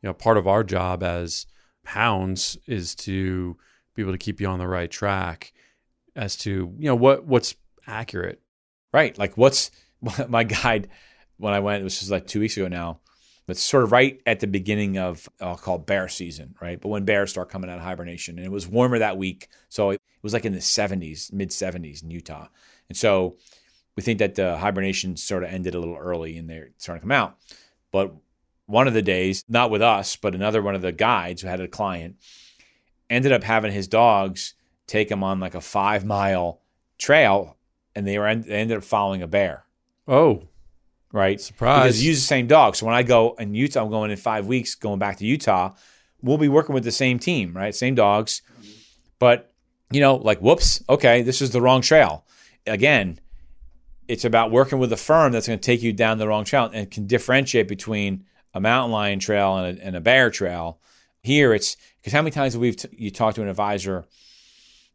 you 0.03 0.09
know, 0.09 0.15
part 0.15 0.39
of 0.39 0.47
our 0.47 0.65
job 0.65 1.03
as 1.03 1.47
hounds 1.85 2.59
is 2.67 2.95
to 2.95 3.57
be 3.95 4.03
able 4.03 4.13
to 4.13 4.19
keep 4.19 4.41
you 4.41 4.49
on 4.49 4.59
the 4.59 4.67
right 4.67 4.91
track 4.91 5.53
as 6.15 6.37
to 6.37 6.75
you 6.79 6.87
know 6.87 6.97
what 6.97 7.27
what's 7.27 7.55
accurate. 7.87 8.41
Right. 8.93 9.17
Like 9.19 9.37
what's 9.37 9.71
my 10.29 10.45
guide 10.45 10.89
when 11.39 11.53
I 11.53 11.61
went, 11.61 11.81
it 11.81 11.85
was 11.85 11.99
just 11.99 12.11
like 12.11 12.27
two 12.27 12.41
weeks 12.41 12.57
ago 12.57 12.69
now. 12.69 13.01
It's 13.49 13.63
sort 13.63 13.85
of 13.85 13.93
right 13.93 14.21
at 14.27 14.41
the 14.41 14.49
beginning 14.49 14.99
of 14.99 15.29
uh, 15.41 15.51
I'll 15.51 15.57
call 15.57 15.79
bear 15.79 16.09
season, 16.09 16.57
right? 16.61 16.81
But 16.81 16.89
when 16.89 17.05
bears 17.05 17.31
start 17.31 17.49
coming 17.49 17.71
out 17.71 17.79
of 17.79 17.85
hibernation, 17.85 18.39
and 18.39 18.47
it 18.47 18.51
was 18.51 18.67
warmer 18.67 18.99
that 18.99 19.17
week, 19.17 19.49
so 19.69 19.91
it 19.91 20.01
was 20.23 20.33
like 20.33 20.45
in 20.45 20.53
the 20.53 20.59
70s, 20.59 21.33
mid 21.33 21.51
70s 21.51 22.03
in 22.03 22.11
Utah, 22.11 22.49
and 22.89 22.99
so 22.99 23.37
we 23.95 24.03
think 24.03 24.19
that 24.19 24.35
the 24.35 24.59
hibernation 24.59 25.17
sort 25.17 25.45
of 25.45 25.51
ended 25.51 25.77
a 25.77 25.79
little 25.79 25.97
early, 25.97 26.37
and 26.37 26.51
they're 26.51 26.71
starting 26.79 27.01
to 27.01 27.05
come 27.05 27.13
out. 27.13 27.39
But 27.93 28.15
one 28.67 28.89
of 28.89 28.95
the 28.95 29.03
days, 29.03 29.45
not 29.49 29.71
with 29.71 29.81
us, 29.81 30.17
but 30.17 30.35
another 30.35 30.61
one 30.61 30.75
of 30.75 30.83
the 30.83 30.91
guides 30.91 31.43
who 31.43 31.49
had 31.49 31.61
a 31.61 31.69
client 31.69 32.17
ended 33.09 33.31
up 33.31 33.45
having 33.45 33.71
his 33.71 33.87
dogs 33.87 34.55
take 34.89 35.09
him 35.09 35.23
on 35.23 35.39
like 35.39 35.55
a 35.55 35.61
five 35.61 36.05
mile 36.05 36.61
trail, 36.99 37.57
and 37.95 38.05
they 38.09 38.19
were 38.19 38.35
they 38.35 38.57
ended 38.57 38.79
up 38.79 38.83
following 38.83 39.23
a 39.23 39.29
bear 39.29 39.66
Oh, 40.09 40.49
right? 41.13 41.41
Surprise. 41.41 41.83
Because 41.83 42.03
you 42.03 42.11
use 42.11 42.21
the 42.21 42.27
same 42.27 42.47
dog. 42.47 42.77
So 42.77 42.87
when 42.87 42.95
I 42.95 43.03
go 43.03 43.35
in 43.39 43.55
Utah, 43.55 43.83
I'm 43.83 43.91
going 43.91 44.11
in 44.11 44.17
five 44.17 44.47
weeks, 44.47 44.75
going 44.75 44.99
back 44.99 45.19
to 45.19 45.27
Utah. 45.27 45.75
We'll 46.23 46.39
be 46.39 46.49
working 46.49 46.75
with 46.75 46.85
the 46.85 46.93
same 46.93 47.19
team, 47.19 47.57
right? 47.57 47.75
Same 47.75 47.95
dogs. 47.95 48.43
But, 49.19 49.53
you 49.91 50.01
know, 50.01 50.17
like, 50.17 50.41
whoops, 50.41 50.83
okay, 50.89 51.23
this 51.23 51.41
is 51.41 51.51
the 51.51 51.61
wrong 51.61 51.81
trail. 51.81 52.25
Again, 52.67 53.21
it's 54.09 54.25
about 54.25 54.51
working 54.51 54.79
with 54.79 54.93
a 54.93 54.97
firm 54.97 55.33
that's 55.33 55.47
going 55.47 55.59
to 55.59 55.65
take 55.65 55.83
you 55.83 55.93
down 55.93 56.19
the 56.19 56.29
wrong 56.29 56.45
trail 56.45 56.71
and 56.73 56.91
can 56.91 57.07
differentiate 57.07 57.69
between 57.69 58.25
a 58.55 58.61
mountain 58.61 58.93
lion 58.93 59.19
trail 59.19 59.57
and 59.57 59.79
a, 59.79 59.85
and 59.85 59.97
a 59.97 60.01
bear 60.01 60.31
trail. 60.31 60.81
Here, 61.23 61.53
it's 61.53 61.77
because 62.01 62.13
how 62.13 62.23
many 62.23 62.31
times 62.31 62.53
have 62.53 62.63
we 62.63 62.73
t- 62.73 62.89
you 62.93 63.11
talked 63.11 63.37
to 63.37 63.43
an 63.43 63.49
advisor 63.49 64.05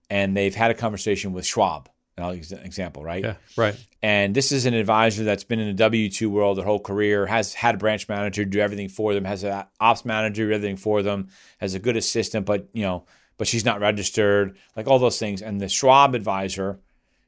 and 0.10 0.36
they've 0.36 0.56
had 0.56 0.72
a 0.72 0.74
conversation 0.74 1.34
with 1.34 1.46
Schwab? 1.46 1.90
I'll 2.18 2.36
use 2.36 2.52
an 2.52 2.60
example, 2.60 3.04
right? 3.04 3.24
yeah, 3.24 3.36
right. 3.58 3.76
And 4.04 4.34
this 4.34 4.52
is 4.52 4.66
an 4.66 4.74
advisor 4.74 5.24
that's 5.24 5.44
been 5.44 5.60
in 5.60 5.68
the 5.68 5.74
W 5.74 6.10
2 6.10 6.30
world 6.30 6.58
their 6.58 6.66
whole 6.66 6.80
career, 6.80 7.28
has 7.28 7.54
had 7.54 7.76
a 7.76 7.78
branch 7.78 8.10
manager 8.10 8.44
do 8.46 8.60
everything 8.60 8.90
for 8.90 9.14
them, 9.14 9.26
has 9.26 9.44
an 9.44 9.66
ops 9.80 10.06
manager 10.06 10.48
do 10.48 10.54
everything 10.54 10.78
for 10.78 11.04
them, 11.04 11.30
has 11.60 11.76
a 11.76 11.80
good 11.80 11.96
assistant, 11.96 12.46
but, 12.46 12.68
you 12.74 12.82
know, 12.82 13.06
but 13.38 13.48
she's 13.48 13.66
not 13.66 13.80
registered, 13.80 14.58
like 14.76 14.88
all 14.88 14.98
those 14.98 15.20
things. 15.20 15.42
And 15.42 15.62
the 15.62 15.70
Schwab 15.70 16.16
advisor 16.16 16.80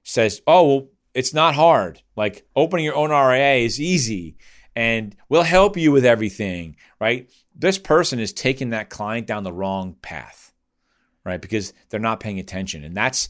says, 0.04 0.42
oh, 0.48 0.68
well, 0.68 0.88
it's 1.14 1.34
not 1.34 1.54
hard. 1.54 2.02
Like 2.16 2.48
opening 2.56 2.86
your 2.86 2.96
own 2.96 3.12
RIA 3.12 3.66
is 3.66 3.80
easy 3.80 4.38
and 4.76 5.16
we'll 5.30 5.44
help 5.44 5.78
you 5.78 5.92
with 5.92 6.06
everything, 6.06 6.76
right? 7.00 7.30
This 7.56 7.78
person 7.78 8.20
is 8.20 8.34
taking 8.34 8.72
that 8.72 8.90
client 8.90 9.28
down 9.28 9.44
the 9.44 9.54
wrong 9.54 9.96
path, 10.02 10.52
right? 11.24 11.40
Because 11.40 11.72
they're 11.90 12.00
not 12.00 12.20
paying 12.20 12.40
attention. 12.40 12.84
And 12.84 12.98
that's, 12.98 13.30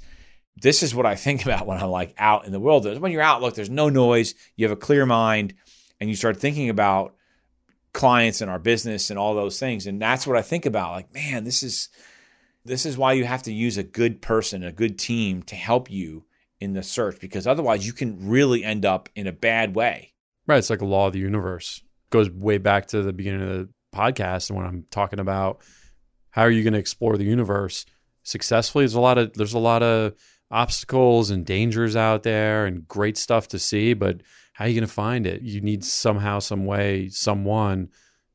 this 0.56 0.84
is 0.84 0.94
what 0.94 1.06
I 1.06 1.16
think 1.16 1.46
about 1.46 1.68
when 1.68 1.82
I'm 1.82 1.90
like 1.90 2.14
out 2.18 2.46
in 2.46 2.52
the 2.52 2.60
world. 2.60 2.86
When 3.00 3.12
you're 3.12 3.22
out, 3.22 3.42
look, 3.42 3.56
there's 3.56 3.70
no 3.70 3.90
noise, 3.90 4.36
you 4.56 4.66
have 4.66 4.78
a 4.78 4.80
clear 4.80 5.06
mind, 5.06 5.54
and 6.00 6.10
you 6.10 6.16
start 6.16 6.38
thinking 6.38 6.70
about 6.70 7.16
clients 7.94 8.42
and 8.42 8.50
our 8.50 8.60
business 8.60 9.10
and 9.10 9.20
all 9.20 9.36
those 9.36 9.60
things. 9.60 9.86
And 9.86 10.02
that's 10.02 10.26
what 10.26 10.38
I 10.38 10.42
think 10.42 10.66
about. 10.66 10.92
Like, 10.92 11.14
man, 11.14 11.44
this 11.44 11.64
is 11.64 11.90
this 12.66 12.86
is 12.86 12.98
why 12.98 13.14
you 13.14 13.26
have 13.26 13.44
to 13.44 13.54
use 13.54 13.78
a 13.78 13.84
good 13.84 14.22
person, 14.22 14.64
a 14.64 14.72
good 14.72 14.98
team 14.98 15.44
to 15.44 15.56
help 15.56 15.92
you 15.92 16.26
in 16.60 16.74
the 16.74 16.84
search, 16.84 17.20
because 17.20 17.46
otherwise 17.46 17.86
you 17.86 17.92
can 17.92 18.30
really 18.30 18.64
end 18.64 18.86
up 18.86 19.10
in 19.16 19.28
a 19.28 19.34
bad 19.34 19.76
way. 19.76 20.14
Right. 20.48 20.58
It's 20.58 20.70
like 20.70 20.82
a 20.82 20.86
law 20.86 21.08
of 21.08 21.14
the 21.14 21.20
universe. 21.20 21.82
goes 22.10 22.30
way 22.30 22.58
back 22.58 22.88
to 22.88 23.02
the 23.02 23.14
beginning 23.14 23.42
of 23.42 23.50
the 23.50 23.70
podcast 23.94 24.50
and 24.50 24.58
when 24.58 24.66
I'm 24.66 24.86
talking 24.90 25.20
about 25.20 25.62
how 26.32 26.42
are 26.42 26.52
you 26.52 26.64
going 26.64 26.74
to 26.74 26.80
explore 26.80 27.18
the 27.18 27.26
universe 27.26 27.86
successfully. 28.24 28.84
There's 28.84 28.96
a 28.96 29.02
lot 29.02 29.18
of 29.18 29.34
there's 29.34 29.54
a 29.54 29.60
lot 29.60 29.84
of 29.84 30.14
obstacles 30.54 31.32
and 31.32 31.46
dangers 31.46 31.96
out 31.96 32.24
there 32.24 32.66
and 32.66 32.88
great 32.88 33.18
stuff 33.18 33.48
to 33.50 33.60
see, 33.60 33.94
but 33.94 34.22
how 34.54 34.66
are 34.66 34.68
you 34.68 34.76
going 34.76 34.88
to 34.88 34.94
find 34.94 35.26
it? 35.26 35.42
You 35.42 35.62
need 35.62 35.84
somehow, 35.84 36.40
some 36.40 36.66
way, 36.66 37.10
someone 37.10 37.90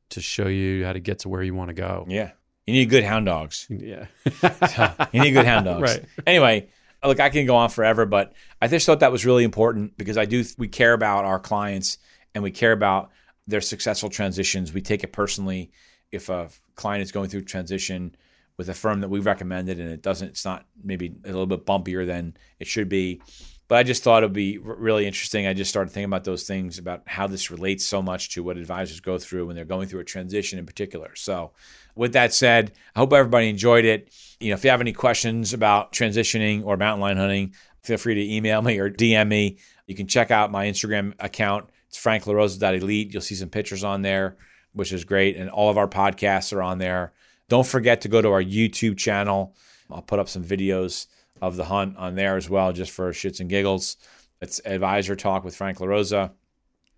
to 0.09 0.21
show 0.21 0.47
you 0.47 0.83
how 0.85 0.93
to 0.93 0.99
get 0.99 1.19
to 1.19 1.29
where 1.29 1.41
you 1.41 1.55
want 1.55 1.69
to 1.69 1.73
go. 1.73 2.05
Yeah. 2.09 2.31
You 2.67 2.73
need 2.73 2.89
good 2.89 3.03
hound 3.03 3.25
dogs. 3.25 3.67
Yeah. 3.69 4.07
you 5.11 5.21
need 5.21 5.31
good 5.31 5.45
hound 5.45 5.65
dogs. 5.65 5.81
Right. 5.81 6.05
Anyway, 6.27 6.69
look, 7.03 7.19
I 7.19 7.29
can 7.29 7.45
go 7.45 7.55
on 7.55 7.69
forever, 7.69 8.05
but 8.05 8.33
I 8.61 8.67
just 8.67 8.85
thought 8.85 8.99
that 8.99 9.11
was 9.11 9.25
really 9.25 9.45
important 9.45 9.97
because 9.97 10.17
I 10.17 10.25
do 10.25 10.43
we 10.57 10.67
care 10.67 10.93
about 10.93 11.23
our 11.23 11.39
clients 11.39 11.97
and 12.35 12.43
we 12.43 12.51
care 12.51 12.73
about 12.73 13.11
their 13.47 13.61
successful 13.61 14.09
transitions. 14.09 14.73
We 14.73 14.81
take 14.81 15.03
it 15.03 15.13
personally 15.13 15.71
if 16.11 16.29
a 16.29 16.49
client 16.75 17.01
is 17.01 17.11
going 17.11 17.29
through 17.29 17.43
transition 17.43 18.15
with 18.59 18.67
a 18.67 18.73
firm 18.73 18.99
that 18.99 19.07
we 19.07 19.21
recommended 19.21 19.79
and 19.79 19.89
it 19.89 20.01
doesn't 20.01 20.27
it's 20.27 20.43
not 20.43 20.65
maybe 20.83 21.15
a 21.23 21.27
little 21.27 21.45
bit 21.45 21.65
bumpier 21.65 22.05
than 22.05 22.35
it 22.59 22.67
should 22.67 22.89
be. 22.89 23.21
But 23.69 23.77
I 23.77 23.83
just 23.83 24.03
thought 24.03 24.21
it 24.21 24.25
would 24.25 24.33
be 24.33 24.57
really 24.57 25.05
interesting. 25.07 25.47
I 25.47 25.53
just 25.53 25.69
started 25.69 25.91
thinking 25.91 26.09
about 26.09 26.25
those 26.25 26.43
things 26.43 26.77
about 26.77 27.03
how 27.07 27.27
this 27.27 27.51
relates 27.51 27.85
so 27.85 28.01
much 28.01 28.31
to 28.31 28.43
what 28.43 28.57
advisors 28.57 28.99
go 28.99 29.17
through 29.17 29.45
when 29.45 29.55
they're 29.55 29.63
going 29.63 29.87
through 29.87 30.01
a 30.01 30.03
transition 30.03 30.59
in 30.59 30.65
particular. 30.65 31.15
So, 31.15 31.53
with 31.95 32.11
that 32.13 32.33
said, 32.33 32.73
I 32.95 32.99
hope 32.99 33.13
everybody 33.13 33.47
enjoyed 33.47 33.85
it. 33.85 34.13
You 34.41 34.49
know, 34.49 34.55
if 34.55 34.65
you 34.65 34.71
have 34.71 34.81
any 34.81 34.91
questions 34.91 35.53
about 35.53 35.93
transitioning 35.93 36.65
or 36.65 36.75
mountain 36.75 36.99
lion 36.99 37.17
hunting, 37.17 37.53
feel 37.83 37.97
free 37.97 38.15
to 38.15 38.33
email 38.33 38.61
me 38.61 38.77
or 38.77 38.89
DM 38.89 39.29
me. 39.29 39.59
You 39.87 39.95
can 39.95 40.07
check 40.07 40.31
out 40.31 40.51
my 40.51 40.65
Instagram 40.65 41.13
account. 41.19 41.69
It's 41.87 41.97
franklarosa.elite. 41.97 43.13
You'll 43.13 43.21
see 43.21 43.35
some 43.35 43.49
pictures 43.49 43.85
on 43.85 44.01
there, 44.01 44.35
which 44.73 44.91
is 44.91 45.05
great. 45.05 45.37
And 45.37 45.49
all 45.49 45.69
of 45.69 45.77
our 45.77 45.87
podcasts 45.87 46.51
are 46.51 46.61
on 46.61 46.77
there. 46.77 47.13
Don't 47.49 47.67
forget 47.67 48.01
to 48.01 48.07
go 48.07 48.21
to 48.21 48.29
our 48.29 48.43
YouTube 48.43 48.97
channel. 48.97 49.55
I'll 49.91 50.01
put 50.03 50.19
up 50.19 50.29
some 50.29 50.43
videos 50.45 51.07
of 51.41 51.55
the 51.57 51.65
hunt 51.65 51.97
on 51.97 52.15
there 52.15 52.37
as 52.37 52.49
well, 52.49 52.71
just 52.71 52.91
for 52.91 53.11
shits 53.11 53.39
and 53.39 53.49
giggles. 53.49 53.97
It's 54.41 54.61
Advisor 54.63 55.15
Talk 55.15 55.43
with 55.43 55.55
Frank 55.55 55.79
LaRosa. 55.79 56.31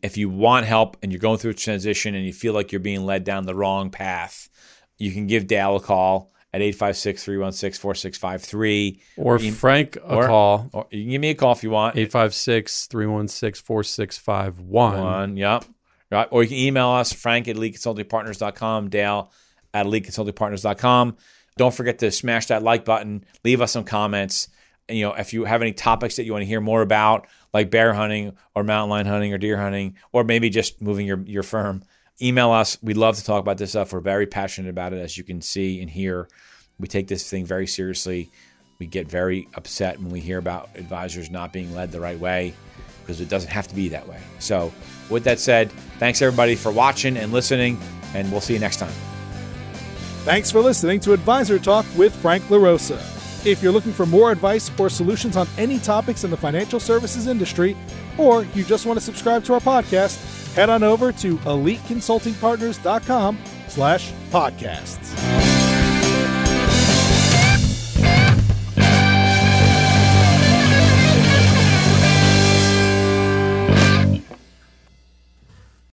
If 0.04 0.18
you 0.18 0.30
want 0.30 0.66
help 0.66 0.98
and 1.02 1.12
you're 1.12 1.20
going 1.20 1.38
through 1.38 1.52
a 1.52 1.56
transition 1.56 2.16
and 2.16 2.26
you 2.26 2.34
feel 2.34 2.54
like 2.54 2.72
you're 2.72 2.80
being 2.80 3.06
led 3.06 3.24
down 3.24 3.46
the 3.46 3.56
wrong 3.56 3.90
path, 3.92 4.50
you 4.98 5.12
can 5.12 5.26
give 5.28 5.48
Dale 5.48 5.78
a 5.78 5.80
call 5.80 6.32
at 6.54 6.62
856 6.62 7.24
316 7.24 7.80
4653. 7.80 9.02
Or 9.18 9.40
Frank 9.40 9.96
a 9.98 10.16
or- 10.16 10.28
call, 10.28 10.70
Or 10.74 10.88
you 10.92 11.04
can 11.04 11.12
give 11.12 11.22
me 11.22 11.30
a 11.30 11.36
call 11.36 11.54
if 11.54 11.64
you 11.64 11.70
want. 11.70 11.96
856 11.96 12.88
316 12.88 13.64
4651. 13.64 15.00
One, 15.00 15.38
yep. 15.38 15.64
Right. 16.12 16.28
Or 16.30 16.44
you 16.44 16.50
can 16.50 16.58
email 16.58 16.90
us, 16.90 17.14
frank 17.14 17.48
at 17.48 17.56
eliteconsultingpartners.com, 17.56 18.90
dale 18.90 19.32
at 19.74 19.86
eliteconsultingpartners.com. 19.86 21.18
Don't 21.58 21.74
forget 21.74 22.00
to 22.00 22.12
smash 22.12 22.48
that 22.48 22.64
like 22.64 22.86
button, 22.86 23.26
leave 23.44 23.62
us 23.62 23.72
some 23.72 23.84
comments. 23.84 24.48
And, 24.88 24.98
you 24.98 25.06
know, 25.06 25.14
if 25.14 25.34
you 25.34 25.46
have 25.46 25.62
any 25.62 25.74
topics 25.74 26.16
that 26.16 26.26
you 26.26 26.32
want 26.32 26.42
to 26.42 26.48
hear 26.48 26.62
more 26.62 26.82
about, 26.82 27.28
like 27.54 27.70
bear 27.70 27.94
hunting 27.94 28.36
or 28.56 28.64
mountain 28.64 28.90
lion 28.90 29.06
hunting 29.06 29.34
or 29.34 29.38
deer 29.38 29.58
hunting, 29.58 29.96
or 30.12 30.24
maybe 30.24 30.50
just 30.50 30.82
moving 30.82 31.06
your, 31.06 31.22
your 31.22 31.44
firm, 31.44 31.84
email 32.22 32.52
us. 32.52 32.78
We'd 32.82 32.98
love 32.98 33.18
to 33.18 33.24
talk 33.24 33.42
about 33.42 33.58
this 33.58 33.72
stuff. 33.72 33.94
We're 33.94 34.00
very 34.00 34.28
passionate 34.28 34.70
about 34.70 34.94
it, 34.94 35.00
as 35.00 35.18
you 35.18 35.24
can 35.24 35.42
see 35.42 35.82
and 35.82 35.90
hear. 35.90 36.28
We 36.80 36.88
take 36.88 37.08
this 37.08 37.30
thing 37.30 37.46
very 37.46 37.68
seriously. 37.68 38.32
We 38.80 38.88
get 38.88 39.08
very 39.08 39.48
upset 39.54 40.00
when 40.00 40.10
we 40.10 40.20
hear 40.20 40.40
about 40.40 40.70
advisors 40.76 41.30
not 41.30 41.54
being 41.54 41.74
led 41.76 41.92
the 41.92 42.00
right 42.00 42.20
way 42.20 42.54
because 43.02 43.22
it 43.22 43.30
doesn't 43.30 43.52
have 43.52 43.68
to 43.68 43.76
be 43.76 43.90
that 43.90 44.08
way. 44.08 44.20
So, 44.40 44.74
with 45.10 45.24
that 45.26 45.40
said, 45.40 45.72
thanks 46.00 46.22
everybody 46.22 46.56
for 46.56 46.72
watching 46.72 47.18
and 47.18 47.32
listening, 47.32 47.78
and 48.16 48.32
we'll 48.32 48.42
see 48.42 48.54
you 48.54 48.60
next 48.60 48.78
time. 48.78 49.11
Thanks 50.24 50.52
for 50.52 50.62
listening 50.62 51.00
to 51.02 51.14
Advisor 51.14 51.58
Talk 51.58 51.84
with 51.98 52.16
Frank 52.16 52.44
LaRosa. 52.44 53.00
If 53.44 53.64
you're 53.64 53.72
looking 53.72 53.92
for 53.92 54.06
more 54.06 54.32
advice 54.32 54.70
or 54.80 54.88
solutions 54.88 55.36
on 55.36 55.48
any 55.58 55.80
topics 55.80 56.24
in 56.24 56.30
the 56.30 56.38
financial 56.38 56.80
services 56.80 57.26
industry, 57.26 57.76
or 58.20 58.44
you 58.54 58.64
just 58.64 58.86
want 58.86 59.00
to 59.00 59.04
subscribe 59.04 59.44
to 59.46 59.56
our 59.56 59.60
podcast, 59.60 60.54
head 60.54 60.70
on 60.70 60.84
over 60.84 61.12
to 61.14 61.38
eliteconsultingpartners.com 61.38 63.40
slash 63.68 64.12
podcasts. 64.30 65.51